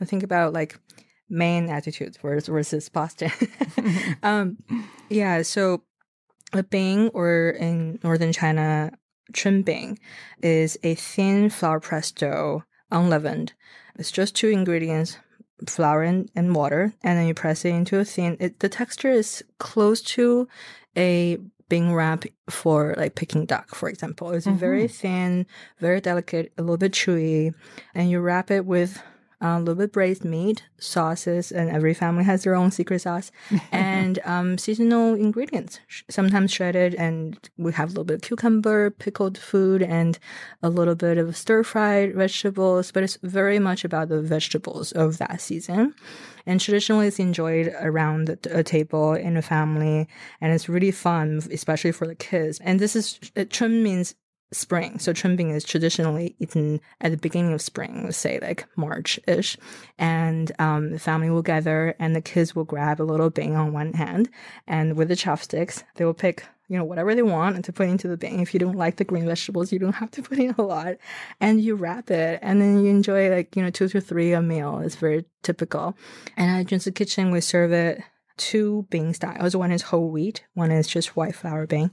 [0.01, 0.79] I think about like
[1.29, 3.33] Maine attitudes versus versus Boston.
[4.23, 4.57] um,
[5.11, 5.83] yeah, so
[6.53, 8.91] a bing or in northern China,
[9.33, 9.99] chun bing,
[10.43, 13.53] is a thin flour pressed dough, unleavened.
[13.99, 15.19] It's just two ingredients,
[15.67, 18.37] flour and, and water, and then you press it into a thin.
[18.41, 20.49] It, the texture is close to
[20.97, 24.31] a bing wrap for like Peking duck, for example.
[24.31, 24.93] It's very mm-hmm.
[24.93, 25.47] thin,
[25.81, 27.55] very delicate, a little bit chewy,
[27.95, 29.03] and you wrap it with
[29.41, 33.31] a little bit braised meat, sauces, and every family has their own secret sauce,
[33.73, 39.39] and um, seasonal ingredients, sometimes shredded, and we have a little bit of cucumber, pickled
[39.39, 40.19] food, and
[40.63, 42.91] a little bit of stir fried vegetables.
[42.91, 45.95] But it's very much about the vegetables of that season.
[46.47, 50.09] And traditionally, it's enjoyed around a table in a family,
[50.41, 52.59] and it's really fun, especially for the kids.
[52.61, 53.21] And this is
[53.51, 54.15] chun means
[54.53, 54.99] spring.
[54.99, 59.57] So chunbing is traditionally eaten at the beginning of spring, say like March ish.
[59.99, 63.73] And um, the family will gather and the kids will grab a little bing on
[63.73, 64.29] one hand
[64.67, 67.89] and with the chopsticks, they will pick, you know, whatever they want and to put
[67.89, 68.41] into the bing.
[68.41, 70.97] If you don't like the green vegetables, you don't have to put in a lot.
[71.41, 74.41] And you wrap it and then you enjoy like, you know, two to three a
[74.41, 74.79] meal.
[74.79, 75.97] It's very typical.
[76.37, 78.03] And at Junzi Kitchen, we serve it
[78.39, 79.55] two bing styles.
[79.57, 81.91] One is whole wheat, one is just white flour bing.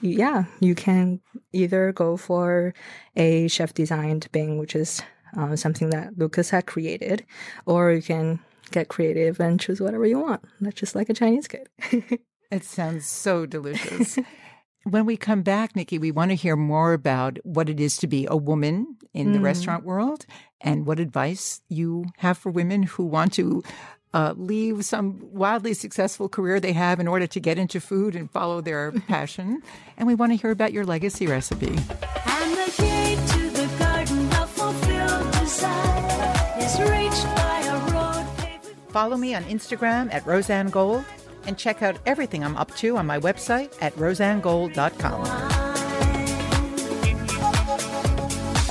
[0.00, 1.20] Yeah, you can
[1.52, 2.74] either go for
[3.16, 5.02] a chef designed bing, which is
[5.36, 7.26] um, something that Lucas had created,
[7.66, 10.42] or you can get creative and choose whatever you want.
[10.60, 11.68] That's just like a Chinese kid.
[12.50, 14.18] It sounds so delicious.
[14.84, 18.06] when we come back, Nikki, we want to hear more about what it is to
[18.06, 20.24] be a woman in the restaurant world
[20.60, 23.62] and what advice you have for women who want to
[24.14, 28.30] uh, leave some wildly successful career they have in order to get into food and
[28.30, 29.62] follow their passion.
[29.96, 31.66] And we want to hear about your legacy recipe.
[31.68, 38.66] And the gate to the garden of fulfilled desire is reached by a road paved
[38.90, 41.04] Follow me on Instagram at Rozanne Gold
[41.46, 45.24] and check out everything I'm up to on my website at rozannegold.com.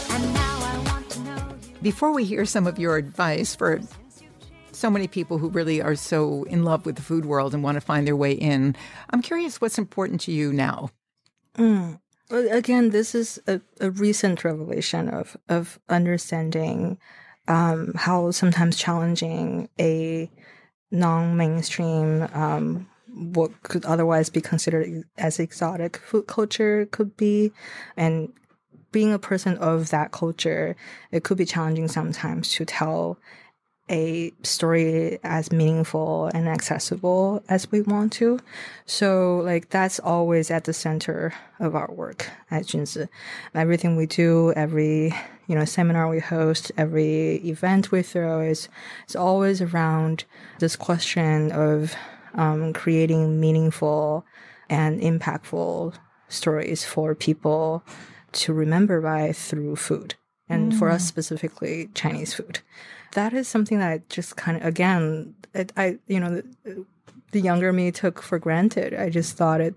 [0.09, 1.77] And now I want to know you.
[1.81, 3.79] Before we hear some of your advice for
[4.77, 7.75] so many people who really are so in love with the food world and want
[7.75, 8.75] to find their way in,
[9.09, 10.91] I'm curious what's important to you now.
[12.29, 16.97] Well, again, this is a, a recent revelation of of understanding
[17.47, 20.29] um, how sometimes challenging a
[20.91, 27.51] non-mainstream um, what could otherwise be considered as exotic food culture could be,
[27.95, 28.31] and
[28.91, 30.75] being a person of that culture,
[31.11, 33.17] it could be challenging sometimes to tell
[33.89, 38.39] a story as meaningful and accessible as we want to.
[38.85, 43.07] So like that's always at the center of our work at Junzi.
[43.55, 45.13] Everything we do, every
[45.47, 48.67] you know seminar we host, every event we throw is
[49.03, 50.25] it's always around
[50.59, 51.95] this question of
[52.35, 54.25] um, creating meaningful
[54.69, 55.93] and impactful
[56.27, 57.83] stories for people
[58.33, 60.15] to remember by through food
[60.49, 62.59] and for us specifically chinese food.
[63.13, 66.85] That is something that I just kind of again it, i you know the,
[67.31, 68.93] the younger me took for granted.
[68.93, 69.75] I just thought it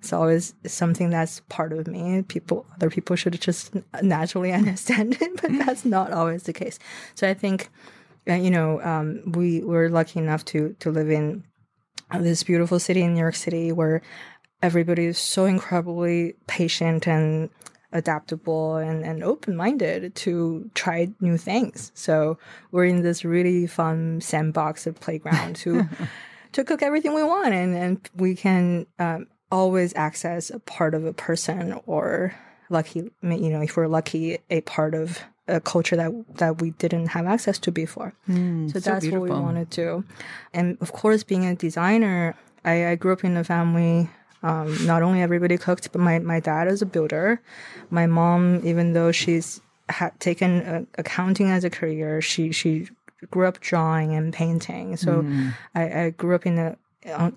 [0.00, 2.22] it's always something that's part of me.
[2.22, 6.78] People other people should just naturally understand it but that's not always the case.
[7.14, 7.70] So i think
[8.28, 11.44] uh, you know um, we were lucky enough to to live in
[12.20, 14.02] this beautiful city in New York City where
[14.62, 17.50] everybody is so incredibly patient and
[17.92, 21.92] adaptable and, and open minded to try new things.
[21.94, 22.38] So
[22.70, 25.88] we're in this really fun sandbox of playground to
[26.52, 31.04] to cook everything we want and, and we can um, always access a part of
[31.04, 32.34] a person or
[32.68, 37.08] lucky you know if we're lucky a part of a culture that that we didn't
[37.08, 38.14] have access to before.
[38.70, 40.04] So that's what we wanted to
[40.54, 44.08] and of course being a designer i, I grew up in a family
[44.42, 47.40] um, not only everybody cooked but my, my dad is a builder.
[47.90, 52.88] My mom even though she's had taken uh, accounting as a career she she
[53.30, 54.96] grew up drawing and painting.
[54.96, 55.24] So
[55.74, 56.76] I, I grew up in a,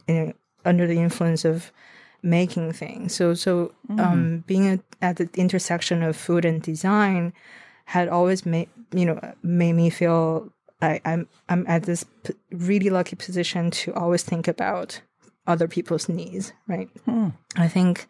[0.07, 0.33] in a
[0.67, 1.71] under the influence of
[2.23, 3.13] making things.
[3.13, 7.33] So so um, being a, at the intersection of food and design
[7.85, 12.89] had always made you know made me feel I, I'm I'm at this p- really
[12.89, 15.01] lucky position to always think about
[15.47, 16.89] other people's needs, right?
[17.55, 18.07] I think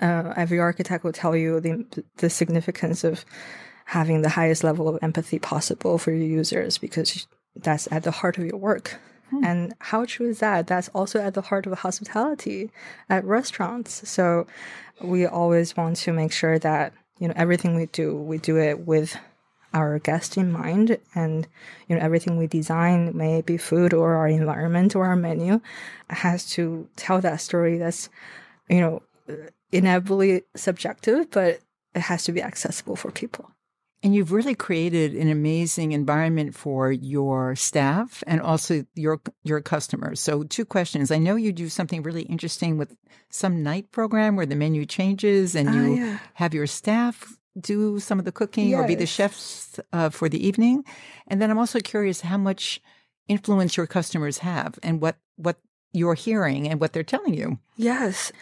[0.00, 1.84] uh, every architect will tell you the
[2.18, 3.24] the significance of
[3.86, 8.38] having the highest level of empathy possible for your users because that's at the heart
[8.38, 8.98] of your work.
[9.44, 10.66] And how true is that?
[10.66, 12.70] That's also at the heart of hospitality
[13.08, 14.08] at restaurants.
[14.08, 14.46] So
[15.00, 18.86] we always want to make sure that you know everything we do, we do it
[18.86, 19.16] with
[19.74, 21.46] our guest in mind and
[21.88, 25.60] you know everything we design may it be food or our environment or our menu
[26.08, 28.08] has to tell that story that's
[28.70, 29.02] you know
[29.72, 31.60] inevitably subjective but
[31.94, 33.50] it has to be accessible for people
[34.04, 40.20] And you've really created an amazing environment for your staff and also your your customers.
[40.20, 41.10] So, two questions.
[41.10, 42.92] I know you do something really interesting with
[43.30, 46.18] some night program where the menu changes and oh, you yeah.
[46.34, 50.44] have your staff do some of the cooking or be the chefs uh, for the
[50.44, 50.84] evening.
[51.26, 52.80] And then I'm also curious how much
[53.28, 55.56] influence your customers have and what what
[55.92, 57.58] you're hearing and what they're telling you.
[57.76, 58.32] Yes.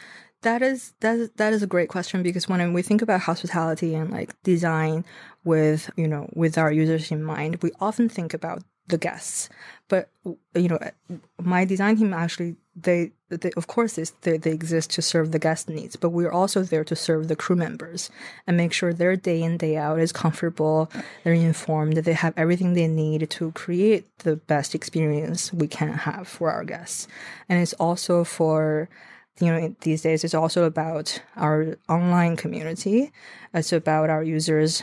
[0.43, 3.95] That is that is that is a great question because when we think about hospitality
[3.95, 5.05] and like design
[5.45, 9.49] with you know with our users in mind, we often think about the guests.
[9.89, 10.11] But
[10.55, 10.79] you know,
[11.41, 15.69] my design team actually they, they of course they, they exist to serve the guest
[15.69, 18.11] needs, but we're also there to serve the crew members
[18.47, 20.91] and make sure their day in day out is comfortable,
[21.23, 25.93] they're informed, that they have everything they need to create the best experience we can
[25.93, 27.09] have for our guests.
[27.49, 28.89] And it's also for
[29.41, 33.13] you know these days it's also about our online community.
[33.55, 34.83] It's about our users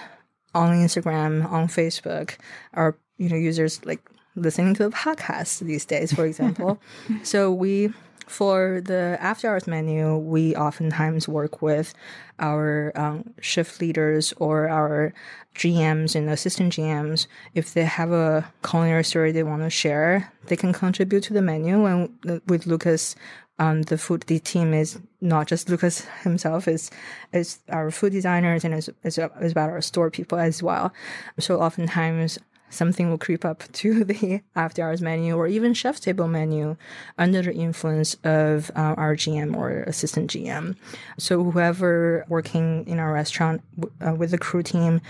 [0.54, 2.36] on instagram on facebook
[2.74, 4.02] our you know users like
[4.36, 6.80] listening to a podcast these days, for example.
[7.24, 7.94] so we
[8.30, 11.96] for the after hours menu, we oftentimes work with
[12.38, 15.14] our um, shift leaders or our
[15.56, 17.26] GMs and assistant GMs.
[17.56, 21.42] If they have a culinary story they want to share, they can contribute to the
[21.42, 21.86] menu.
[21.86, 23.16] And uh, with Lucas,
[23.58, 26.92] um, the food the team is not just Lucas himself, is
[27.34, 30.94] is our food designers and is, is, is about our store people as well.
[31.40, 32.38] So oftentimes
[32.70, 36.76] something will creep up to the after hours menu or even chef's table menu
[37.18, 40.76] under the influence of uh, our GM or assistant GM.
[41.18, 43.62] So whoever working in our restaurant
[44.06, 45.02] uh, with the crew team,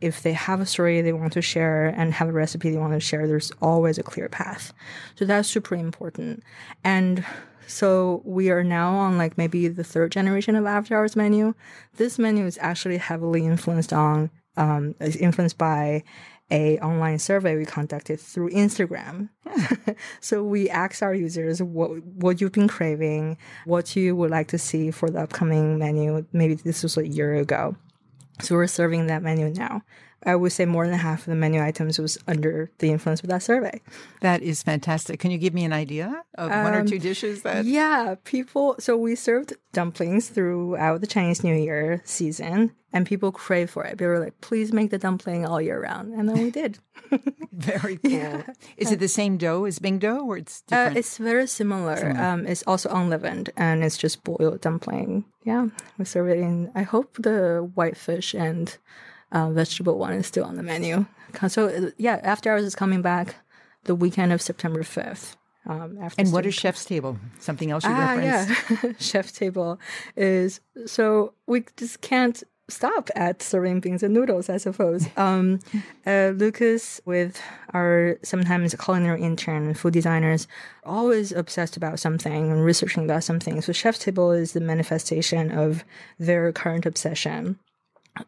[0.00, 2.92] if they have a story they want to share and have a recipe they want
[2.92, 4.72] to share, there's always a clear path.
[5.16, 6.42] So that's super important.
[6.84, 7.24] And
[7.66, 11.54] so we are now on like maybe the third generation of after hours menu.
[11.96, 16.02] This menu is actually heavily influenced on um, is influenced by
[16.50, 19.30] a online survey we conducted through Instagram.
[20.20, 24.58] so we asked our users what what you've been craving, what you would like to
[24.58, 26.24] see for the upcoming menu.
[26.32, 27.76] Maybe this was a year ago.
[28.40, 29.82] So we're serving that menu now.
[30.26, 33.28] I would say more than half of the menu items was under the influence of
[33.30, 33.80] that survey.
[34.20, 35.20] That is fantastic.
[35.20, 37.64] Can you give me an idea of one or two dishes that?
[37.64, 38.74] Yeah, people.
[38.80, 43.98] So we served dumplings throughout the Chinese New Year season, and people crave for it.
[43.98, 46.78] They were like, "Please make the dumpling all year round," and then we did.
[47.52, 48.42] Very cool.
[48.76, 50.96] Is it the same dough as Bing dough, or it's Uh, different?
[50.98, 52.10] it's very similar.
[52.16, 55.24] Um, it's also unleavened, and it's just boiled dumpling.
[55.44, 55.68] Yeah,
[55.98, 56.70] we serve it in.
[56.74, 58.76] I hope the white fish and
[59.32, 61.06] uh, vegetable one is still on the menu.
[61.48, 63.36] So uh, yeah, after hours is coming back
[63.84, 65.36] the weekend of September fifth.
[65.68, 67.18] Um, after and what student- chef's table?
[67.40, 68.84] Something else you ah referenced?
[68.84, 69.80] yeah, chef table
[70.16, 75.06] is so we just can't stop at serving bings and noodles, I suppose.
[75.16, 75.60] Um,
[76.06, 77.40] uh, Lucas, with
[77.74, 80.46] our sometimes culinary intern and food designers,
[80.84, 83.60] always obsessed about something and researching about something.
[83.60, 85.84] So chef's table is the manifestation of
[86.18, 87.58] their current obsession.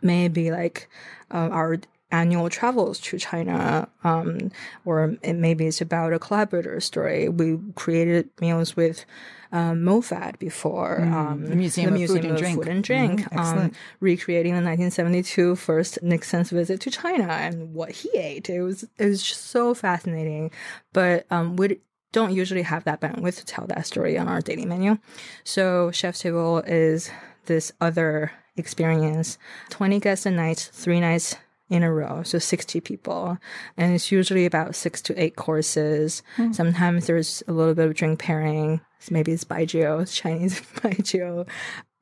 [0.02, 0.88] Maybe like
[1.30, 1.78] uh, our
[2.10, 4.50] annual travels to China, um,
[4.86, 7.28] or it, maybe it's about a collaborator story.
[7.28, 9.04] We created meals with
[9.52, 12.56] um, MoFad before, um, the Museum of Food and Drink.
[12.58, 17.90] Food and Drink, Mhm, um, recreating the 1972 first Nixon's visit to China and what
[17.90, 18.48] he ate.
[18.50, 20.50] It was it was just so fascinating,
[20.92, 21.78] but um, we
[22.12, 24.96] don't usually have that bandwidth to tell that story on our daily menu.
[25.44, 27.10] So Chef's Table is
[27.46, 29.38] this other experience,
[29.70, 31.36] 20 guests a night, three nights
[31.70, 33.38] in a row, so 60 people.
[33.76, 36.22] And it's usually about six to eight courses.
[36.52, 38.80] Sometimes there's a little bit of drink pairing.
[39.10, 41.46] Maybe it's baijiu, it's Chinese baijiu.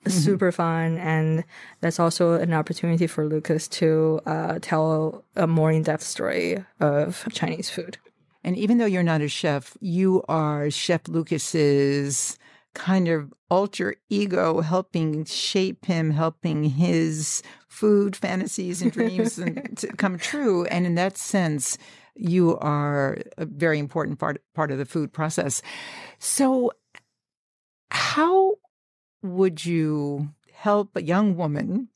[0.06, 0.98] Super fun.
[0.98, 1.42] And
[1.80, 7.26] that's also an opportunity for Lucas to uh, tell a more in depth story of
[7.32, 7.98] Chinese food.
[8.44, 12.38] And even though you're not a chef, you are Chef Lucas's
[12.76, 19.88] kind of alter ego, helping shape him, helping his food fantasies and dreams and to
[19.88, 20.66] come true.
[20.66, 21.78] And in that sense,
[22.14, 25.62] you are a very important part part of the food process.
[26.18, 26.70] So,
[27.90, 28.54] how
[29.22, 31.88] would you help a young woman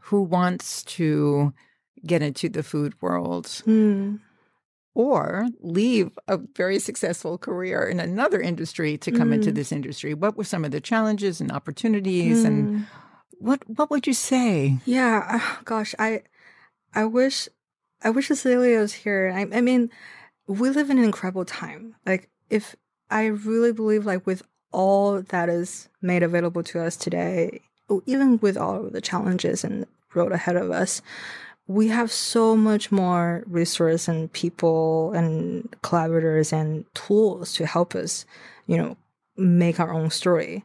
[0.00, 1.52] who wants to
[2.06, 4.20] get into the food world Mm.
[4.94, 9.54] Or leave a very successful career in another industry to come into Mm.
[9.54, 10.14] this industry?
[10.14, 12.86] What were some of the challenges and opportunities and
[13.38, 14.78] what what would you say?
[14.86, 16.22] Yeah, uh, gosh, I,
[16.94, 17.48] I wish,
[18.02, 19.32] I wish Cecilia was here.
[19.34, 19.90] I, I mean,
[20.46, 21.96] we live in an incredible time.
[22.06, 22.76] Like, if
[23.10, 27.60] I really believe, like, with all that is made available to us today,
[28.06, 31.02] even with all of the challenges and road ahead of us,
[31.66, 38.26] we have so much more resource and people and collaborators and tools to help us,
[38.66, 38.96] you know,
[39.36, 40.64] make our own story.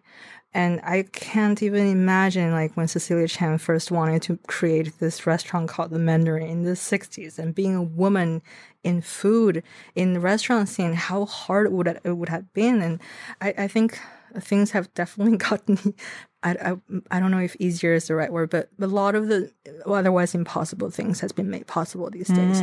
[0.53, 5.69] And I can't even imagine like when Cecilia Chiang first wanted to create this restaurant
[5.69, 8.41] called the Mandarin in the 60s and being a woman
[8.83, 9.61] in food
[9.93, 12.81] in the restaurant scene, how hard it would it would have been.
[12.81, 12.99] And
[13.39, 13.99] I, I think
[14.39, 15.93] things have definitely gotten
[16.41, 16.75] I, I,
[17.11, 19.51] I don't know if easier is the right word, but a lot of the
[19.85, 22.61] otherwise impossible things has been made possible these days.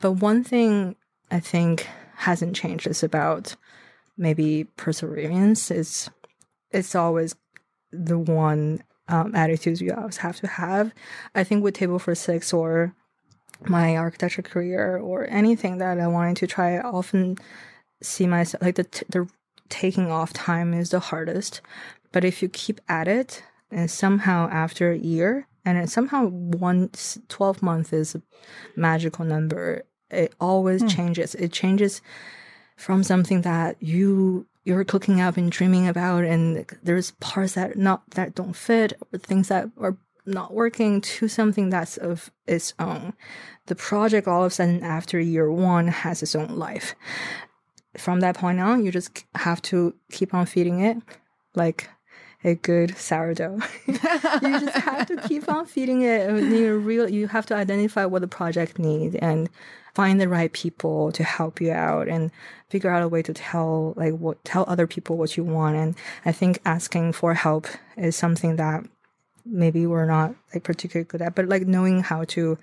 [0.00, 0.96] But one thing
[1.30, 3.54] I think hasn't changed is about
[4.16, 5.70] maybe perseverance.
[5.70, 6.10] It's
[6.72, 7.36] it's always
[7.92, 10.92] the one um, attitude you always have to have.
[11.34, 12.94] I think with Table for Six or
[13.66, 17.38] my architecture career or anything that I wanted to try, I often
[18.02, 19.28] see myself like the t- the
[19.68, 21.60] taking off time is the hardest.
[22.12, 26.90] But if you keep at it, and somehow after a year, and somehow one
[27.28, 28.22] 12 months is a
[28.76, 30.88] magical number, it always hmm.
[30.88, 31.34] changes.
[31.34, 32.02] It changes
[32.76, 38.08] from something that you you're cooking up and dreaming about and there's parts that not
[38.10, 43.12] that don't fit or things that are not working to something that's of its own.
[43.66, 46.94] The project all of a sudden after year one has its own life.
[47.96, 50.98] From that point on you just have to keep on feeding it
[51.54, 51.88] like
[52.44, 53.60] a good sourdough.
[54.42, 56.28] You just have to keep on feeding it.
[56.28, 59.48] You real you have to identify what the project needs and
[59.94, 62.30] find the right people to help you out and
[62.70, 65.76] figure out a way to tell like what tell other people what you want.
[65.76, 67.66] And i think asking for help
[67.96, 68.84] is something that
[69.44, 72.56] maybe we're not like particularly good at but like knowing how to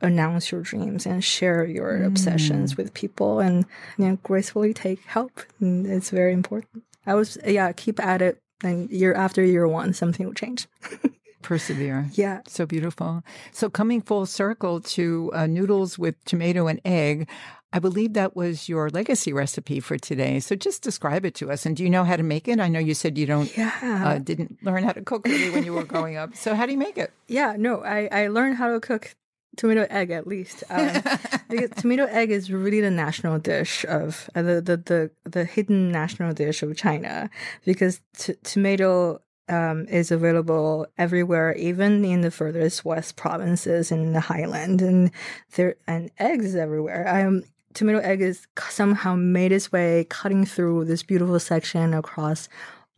[0.00, 2.06] announce your dreams and share your mm.
[2.06, 3.64] obsessions with people and
[3.96, 5.40] you know gracefully take help.
[5.60, 6.84] And it's very important.
[7.06, 10.66] I was yeah keep at it and year after year one something will change
[11.42, 12.08] Persevere.
[12.14, 13.22] yeah So beautiful.
[13.52, 17.28] So coming full circle to uh, noodles with tomato and egg,
[17.70, 20.40] I believe that was your legacy recipe for today.
[20.40, 21.66] So just describe it to us.
[21.66, 22.60] And do you know how to make it?
[22.60, 23.72] I know you said you don't yeah
[24.06, 26.34] uh, didn't learn how to cook really when you were growing up.
[26.34, 27.12] So how do you make it?
[27.28, 29.14] Yeah, no, I, I learned how to cook
[29.56, 30.64] tomato egg at least.
[30.74, 31.02] Um,
[31.48, 35.92] because tomato egg is really the national dish of uh, the, the the the hidden
[35.92, 37.30] national dish of China
[37.64, 44.20] because t- tomato um, is available everywhere, even in the furthest west provinces in the
[44.20, 45.10] highland, and
[45.56, 47.06] there and eggs everywhere.
[47.08, 47.44] Um,
[47.74, 52.48] tomato egg is somehow made its way cutting through this beautiful section across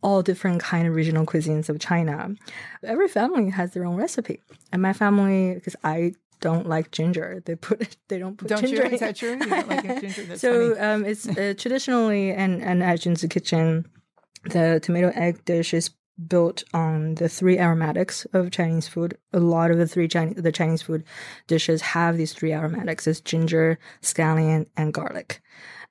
[0.03, 2.29] all different kind of regional cuisines of China.
[2.83, 4.41] Every family has their own recipe,
[4.71, 8.61] and my family, because I don't like ginger, they put it they don't put Don't
[8.61, 8.77] ginger.
[8.77, 8.83] you?
[8.83, 9.31] in Is that true?
[9.31, 10.23] You don't like ginger?
[10.27, 13.85] That's so um, it's uh, traditionally and and at Junzi Kitchen,
[14.45, 15.91] the tomato egg dish is
[16.27, 19.17] built on the three aromatics of Chinese food.
[19.33, 21.03] A lot of the three Chinese the Chinese food
[21.47, 25.41] dishes have these three aromatics: it's ginger, scallion, and garlic.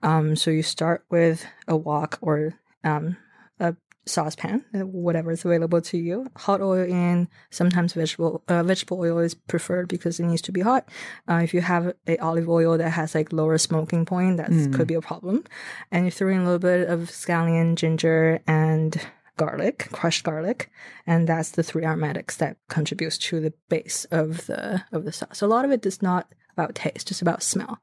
[0.03, 3.17] Um, so you start with a wok or um,
[3.59, 3.75] a
[4.07, 6.27] saucepan, uh, whatever is available to you.
[6.37, 7.29] Hot oil in.
[7.51, 10.89] Sometimes vegetable uh, vegetable oil is preferred because it needs to be hot.
[11.29, 14.87] Uh, if you have a olive oil that has like lower smoking point, that could
[14.87, 15.45] be a problem.
[15.91, 19.01] And you throw in a little bit of scallion, ginger, and
[19.37, 20.71] garlic, crushed garlic,
[21.07, 25.43] and that's the three aromatics that contributes to the base of the of the sauce.
[25.43, 27.79] A lot of it does not about taste, just about smell.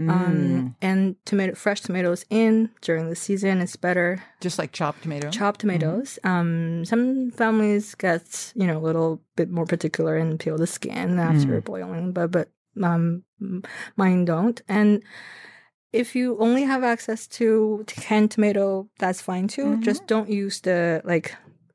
[0.00, 5.30] Um, and tomato, fresh tomatoes in during the season is better Just like chopped tomato.
[5.30, 6.18] chopped tomatoes.
[6.24, 11.18] Um, some families get you know a little bit more particular and peel the skin
[11.18, 12.48] after boiling, but but
[12.82, 13.22] um,
[13.96, 14.60] mine don't.
[14.68, 15.02] And
[15.92, 19.80] if you only have access to canned tomato, that's fine too.
[19.80, 21.34] Just don't use the like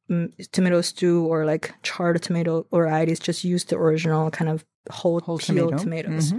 [0.09, 3.19] mm, tomato stew or like charred tomato varieties.
[3.19, 5.77] Just use the original kind of whole, Whole peeled tomato.
[5.77, 6.34] tomatoes.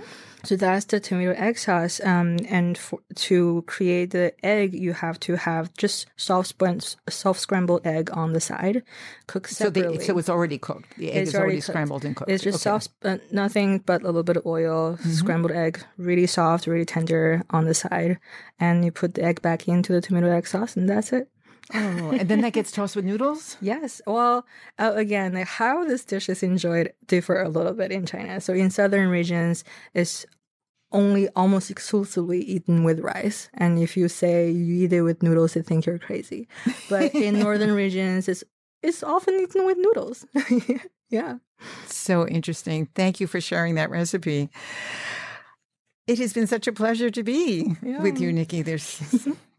[0.44, 2.00] So that's the tomato egg sauce.
[2.02, 7.38] Um, and for, to create the egg, you have to have just soft spun- soft
[7.38, 8.82] scrambled egg on the side,
[9.28, 9.98] cook So, separately.
[9.98, 10.96] the, so it's already cooked.
[10.98, 11.66] The egg It's is already, cooked.
[11.68, 12.28] scrambled and cooked.
[12.28, 12.62] It's just Okay.
[12.74, 15.10] soft, uh, nothing but a little bit of oil, Mm-hmm.
[15.12, 18.18] scrambled egg, really soft, really tender on the side,
[18.58, 21.28] and you put the egg back into the tomato egg sauce, and that's it.
[21.74, 23.56] Oh, and then that gets tossed with noodles?
[23.62, 24.02] Yes.
[24.06, 24.44] Well,
[24.78, 28.40] uh, again, like how this dish is enjoyed differ a little bit in China.
[28.40, 30.26] So in southern regions, it's
[30.90, 33.48] only almost exclusively eaten with rice.
[33.54, 36.48] And if you say you eat it with noodles, they think you're crazy.
[36.88, 38.44] But in northern regions, it's
[38.82, 40.26] it's often eaten with noodles.
[41.08, 41.38] yeah.
[41.86, 42.88] So interesting.
[42.94, 44.50] Thank you for sharing that recipe.
[46.08, 48.62] It has been such a pleasure to be with you, Nikki.
[48.62, 49.00] There's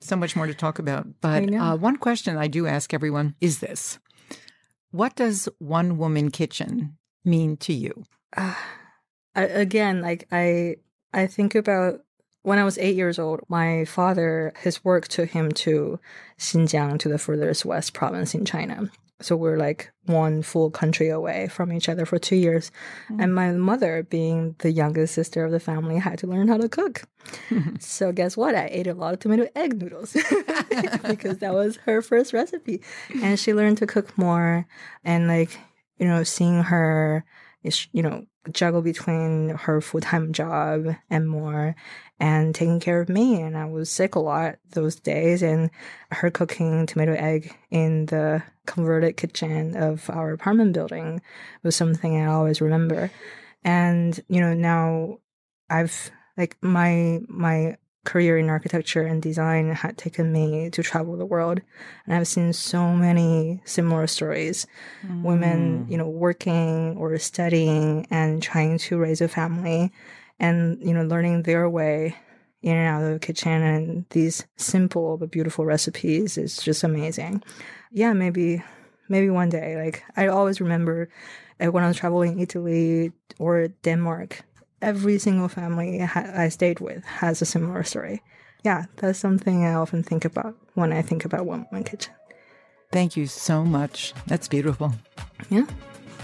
[0.03, 1.07] so much more to talk about.
[1.21, 3.99] But uh, one question I do ask everyone is this
[4.91, 8.03] What does one woman kitchen mean to you?
[8.35, 8.55] I,
[9.35, 10.77] again, like I,
[11.13, 12.01] I think about
[12.43, 13.41] when I was eight years old.
[13.47, 15.99] My father, his work took him to
[16.37, 18.89] Xinjiang, to the furthest west province in China.
[19.23, 22.71] So we're like one full country away from each other for two years.
[23.05, 23.21] Mm-hmm.
[23.21, 26.67] And my mother, being the youngest sister of the family, had to learn how to
[26.67, 27.03] cook.
[27.79, 28.55] so guess what?
[28.55, 30.13] I ate a lot of tomato egg noodles
[31.07, 32.81] because that was her first recipe.
[33.21, 34.67] And she learned to cook more
[35.03, 35.57] and like,
[35.97, 37.25] you know, seeing her
[37.91, 41.75] you know juggle between her full-time job and more
[42.19, 45.69] and taking care of me and i was sick a lot those days and
[46.11, 51.21] her cooking tomato egg in the converted kitchen of our apartment building
[51.63, 53.11] was something i always remember.
[53.65, 55.19] And you know now
[55.69, 61.25] i've like my my career in architecture and design had taken me to travel the
[61.25, 61.61] world
[62.05, 64.67] and i've seen so many similar stories
[65.21, 65.91] women mm.
[65.91, 69.91] you know working or studying and trying to raise a family
[70.39, 72.15] and you know learning their way
[72.63, 77.43] in and out of the kitchen and these simple but beautiful recipes is just amazing.
[77.91, 78.63] Yeah, maybe
[79.09, 79.75] maybe one day.
[79.75, 81.09] Like I always remember
[81.59, 84.43] when I was traveling Italy or Denmark,
[84.83, 88.21] every single family ha- I stayed with has a similar story.
[88.63, 92.13] Yeah, that's something I often think about when I think about one woman kitchen.
[92.91, 94.13] Thank you so much.
[94.27, 94.93] That's beautiful.
[95.49, 95.65] Yeah,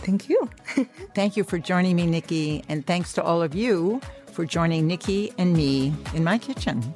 [0.06, 0.50] thank you.
[1.16, 4.00] Thank you for joining me, Nikki, and thanks to all of you
[4.32, 6.94] for joining Nikki and me in my kitchen.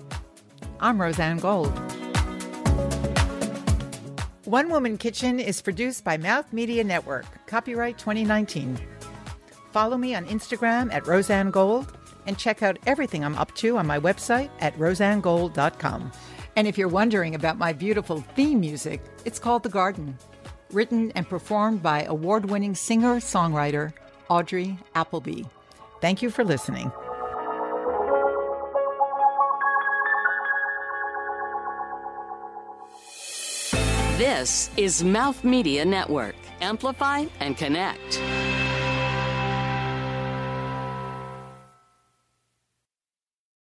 [0.80, 1.74] I'm Rozanne Gold.
[4.46, 8.78] One Woman Kitchen is produced by Mouth Media Network, copyright 2019.
[9.74, 11.98] Follow me on Instagram at Rozanne Gold
[12.28, 16.12] and check out everything I'm up to on my website at rozannegold.com.
[16.56, 20.16] And if you're wondering about my beautiful theme music, it's called The Garden,
[20.72, 23.92] written and performed by award winning singer songwriter
[24.30, 25.42] Audrey Appleby.
[26.02, 26.92] Thank you for listening.
[34.20, 36.36] This is Mouth Media Network.
[36.62, 38.22] Amplify and connect.